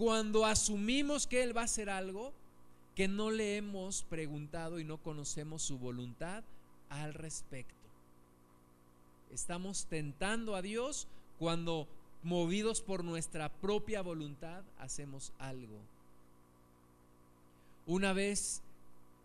[0.00, 2.32] cuando asumimos que Él va a hacer algo
[2.96, 6.42] que no le hemos preguntado y no conocemos su voluntad
[6.88, 7.74] al respecto.
[9.30, 11.06] Estamos tentando a Dios
[11.38, 11.86] cuando
[12.22, 15.78] movidos por nuestra propia voluntad hacemos algo.
[17.84, 18.62] Una vez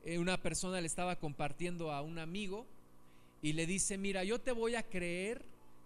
[0.04, 2.66] eh, una persona le estaba compartiendo a un amigo
[3.42, 5.42] y le dice, mira, yo te voy a creer,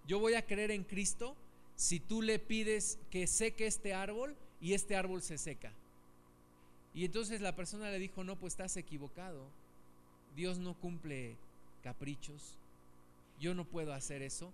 [0.08, 1.36] yo voy a creer en Cristo
[1.76, 5.72] si tú le pides que seque este árbol y este árbol se seca.
[6.94, 9.46] Y entonces la persona le dijo, no, pues estás equivocado.
[10.36, 11.36] Dios no cumple
[11.84, 12.56] caprichos.
[13.40, 14.52] Yo no puedo hacer eso.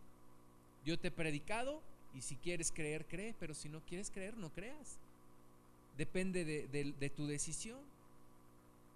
[0.85, 1.81] Yo te he predicado
[2.13, 4.97] y si quieres creer, cree, pero si no quieres creer, no creas.
[5.97, 7.79] Depende de, tu decisión.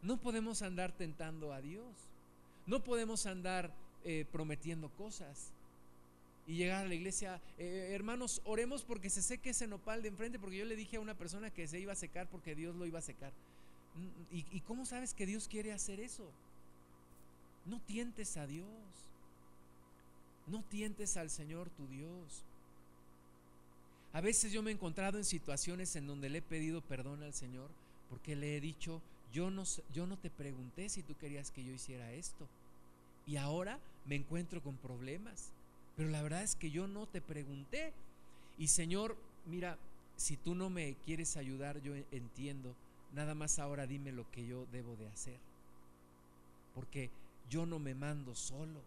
[0.01, 1.85] No podemos andar tentando a Dios.
[2.67, 5.51] No podemos andar eh, prometiendo cosas
[6.49, 10.39] y llegar a la iglesia, eh, hermanos, oremos porque se seque ese nopal de enfrente,
[10.39, 12.87] porque yo le dije a una persona que se iba a secar porque Dios lo
[12.87, 13.31] iba a secar.
[13.93, 16.27] Mm, ¿Y, y cómo sabes que Dios quiere hacer eso?
[17.67, 18.65] No tientes a Dios.
[20.47, 22.41] No tientes al Señor tu Dios.
[24.11, 27.35] A veces yo me he encontrado en situaciones en donde le he pedido perdón al
[27.35, 27.69] Señor
[28.09, 31.71] porque le he dicho, yo no, yo no te pregunté si tú querías que yo
[31.71, 32.47] hiciera esto.
[33.27, 33.77] Y ahora
[34.07, 35.51] me encuentro con problemas.
[35.99, 37.91] Pero la verdad es que yo no te pregunté.
[38.57, 39.77] Y Señor, mira,
[40.15, 42.73] si tú no me quieres ayudar, yo entiendo.
[43.13, 45.35] Nada más ahora dime lo que yo debo de hacer.
[46.73, 47.09] Porque
[47.49, 48.79] yo no me mando solo.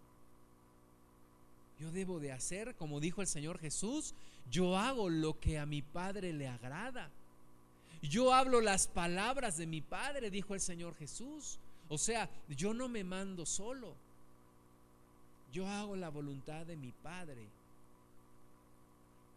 [1.79, 4.15] Yo debo de hacer, como dijo el Señor Jesús,
[4.51, 7.11] yo hago lo que a mi Padre le agrada.
[8.01, 11.59] Yo hablo las palabras de mi Padre, dijo el Señor Jesús.
[11.91, 13.97] O sea, yo no me mando solo.
[15.53, 17.47] Yo hago la voluntad de mi Padre.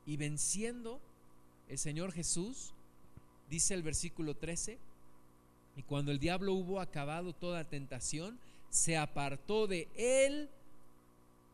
[0.06, 1.02] Y venciendo
[1.68, 2.74] el Señor Jesús,
[3.50, 4.78] dice el versículo 13,
[5.76, 8.40] y cuando el diablo hubo acabado toda tentación,
[8.70, 10.50] se apartó de él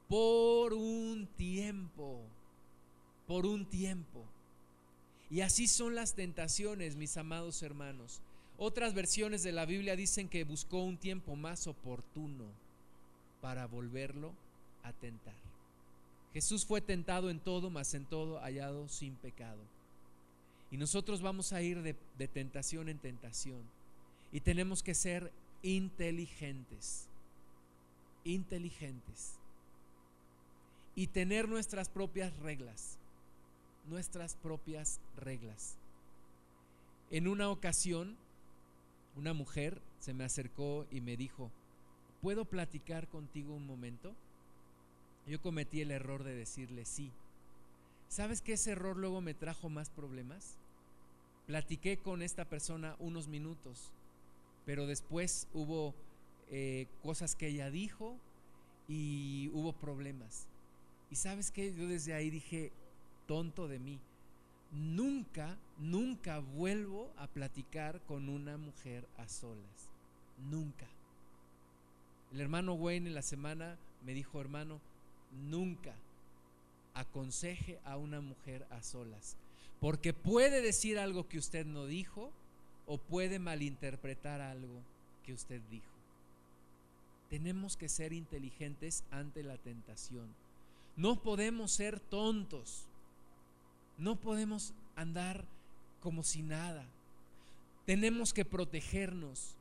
[0.08, 2.22] por un tiempo,
[3.26, 4.24] por un tiempo.
[5.32, 8.22] Y así son las tentaciones, mis amados hermanos.
[8.58, 12.46] Otras versiones de la Biblia dicen que buscó un tiempo más oportuno
[13.42, 14.34] para volverlo
[14.84, 15.36] a tentar.
[16.34, 19.62] Jesús fue tentado en todo, mas en todo hallado sin pecado.
[20.72, 23.62] Y nosotros vamos a ir de, de tentación en tentación.
[24.32, 27.08] Y tenemos que ser inteligentes.
[28.24, 29.34] Inteligentes.
[30.96, 32.98] Y tener nuestras propias reglas.
[33.90, 35.76] Nuestras propias reglas.
[37.10, 38.16] En una ocasión,
[39.18, 41.52] una mujer se me acercó y me dijo,
[42.22, 44.16] ¿puedo platicar contigo un momento?
[45.28, 47.12] Yo cometí el error de decirle sí.
[48.08, 50.58] ¿Sabes que ese error luego me trajo más problemas?
[51.48, 53.92] Platiqué con esta persona unos minutos,
[54.66, 55.94] pero después hubo
[56.50, 58.18] eh, cosas que ella dijo
[58.88, 60.48] y hubo problemas.
[61.10, 62.72] Y sabes que yo desde ahí dije,
[63.28, 64.00] tonto de mí,
[64.72, 69.90] nunca, nunca vuelvo a platicar con una mujer a solas.
[70.50, 70.88] Nunca.
[72.34, 74.80] El hermano Wayne en la semana me dijo, hermano,
[75.32, 75.94] nunca
[76.94, 79.38] aconseje a una mujer a solas,
[79.80, 82.32] porque puede decir algo que usted no dijo
[82.86, 84.82] o puede malinterpretar algo
[85.26, 85.86] que usted dijo.
[87.30, 90.28] Tenemos que ser inteligentes ante la tentación.
[90.98, 92.86] No podemos ser tontos.
[93.98, 95.46] No podemos andar
[96.02, 96.86] como si nada.
[97.86, 99.56] Tenemos que protegernos.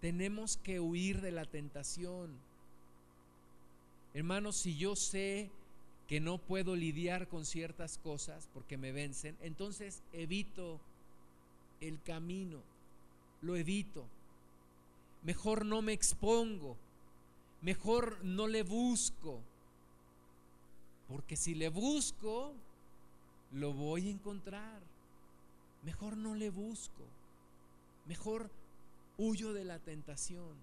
[0.00, 2.30] Tenemos que huir de la tentación.
[4.14, 5.50] Hermanos, si yo sé
[6.06, 10.80] que no puedo lidiar con ciertas cosas porque me vencen, entonces evito
[11.80, 12.62] el camino,
[13.42, 14.06] lo evito.
[15.24, 16.76] Mejor no me expongo,
[17.60, 19.40] mejor no le busco,
[21.08, 22.52] porque si le busco,
[23.50, 24.80] lo voy a encontrar.
[25.82, 27.02] Mejor no le busco,
[28.06, 28.48] mejor
[29.18, 30.54] huyo de la tentación.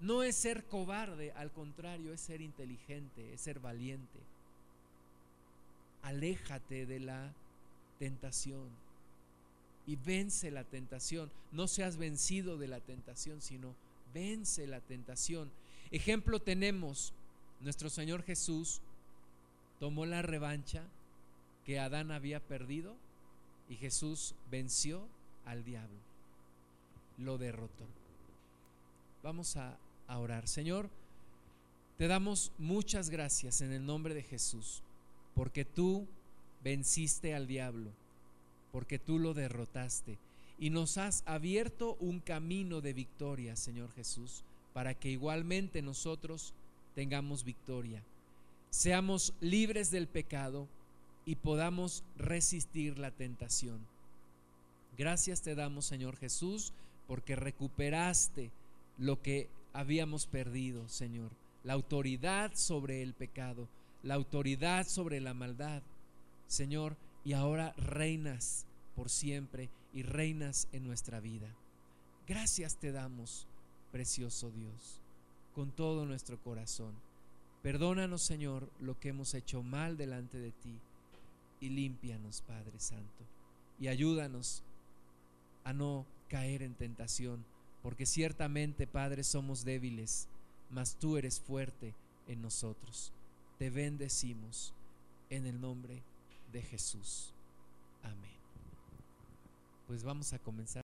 [0.00, 4.18] No es ser cobarde, al contrario, es ser inteligente, es ser valiente.
[6.02, 7.34] Aléjate de la
[7.98, 8.68] tentación
[9.86, 11.30] y vence la tentación.
[11.52, 13.74] No seas vencido de la tentación, sino
[14.14, 15.50] vence la tentación.
[15.90, 17.12] Ejemplo tenemos,
[17.60, 18.80] nuestro Señor Jesús
[19.80, 20.84] tomó la revancha
[21.66, 22.96] que Adán había perdido
[23.68, 25.06] y Jesús venció
[25.44, 25.98] al diablo,
[27.18, 27.86] lo derrotó.
[29.22, 29.76] Vamos a
[30.18, 30.48] orar.
[30.48, 30.88] Señor,
[31.96, 34.82] Te damos muchas gracias en el nombre de Jesús,
[35.34, 36.06] porque tú
[36.64, 37.90] venciste al diablo,
[38.72, 40.16] porque tú lo derrotaste
[40.58, 46.54] y nos has abierto un camino de victoria, Señor Jesús, para que igualmente nosotros
[46.94, 48.02] tengamos victoria,
[48.70, 50.68] seamos libres del pecado
[51.24, 53.78] y podamos resistir la tentación.
[54.98, 56.72] Gracias te damos, Señor Jesús,
[57.06, 58.50] porque recuperaste
[58.98, 61.30] lo que habíamos perdido, Señor.
[61.64, 63.68] La autoridad sobre el pecado,
[64.02, 65.82] la autoridad sobre la maldad,
[66.46, 68.66] Señor, y ahora reinas
[68.96, 71.48] por siempre y reinas en nuestra vida.
[72.26, 73.46] Gracias te damos,
[73.92, 75.00] precioso Dios,
[75.54, 76.94] con todo nuestro corazón.
[77.62, 80.78] Perdónanos, Señor, lo que hemos hecho mal delante de ti
[81.60, 83.24] y límpianos, Padre Santo,
[83.78, 84.62] y ayúdanos
[85.64, 87.44] a no caer en tentación,
[87.82, 90.28] porque ciertamente, Padre, somos débiles,
[90.70, 91.94] mas tú eres fuerte
[92.26, 93.12] en nosotros.
[93.58, 94.74] Te bendecimos
[95.30, 96.02] en el nombre
[96.52, 97.32] de Jesús.
[98.02, 98.38] Amén.
[99.86, 100.78] Pues vamos a comenzar.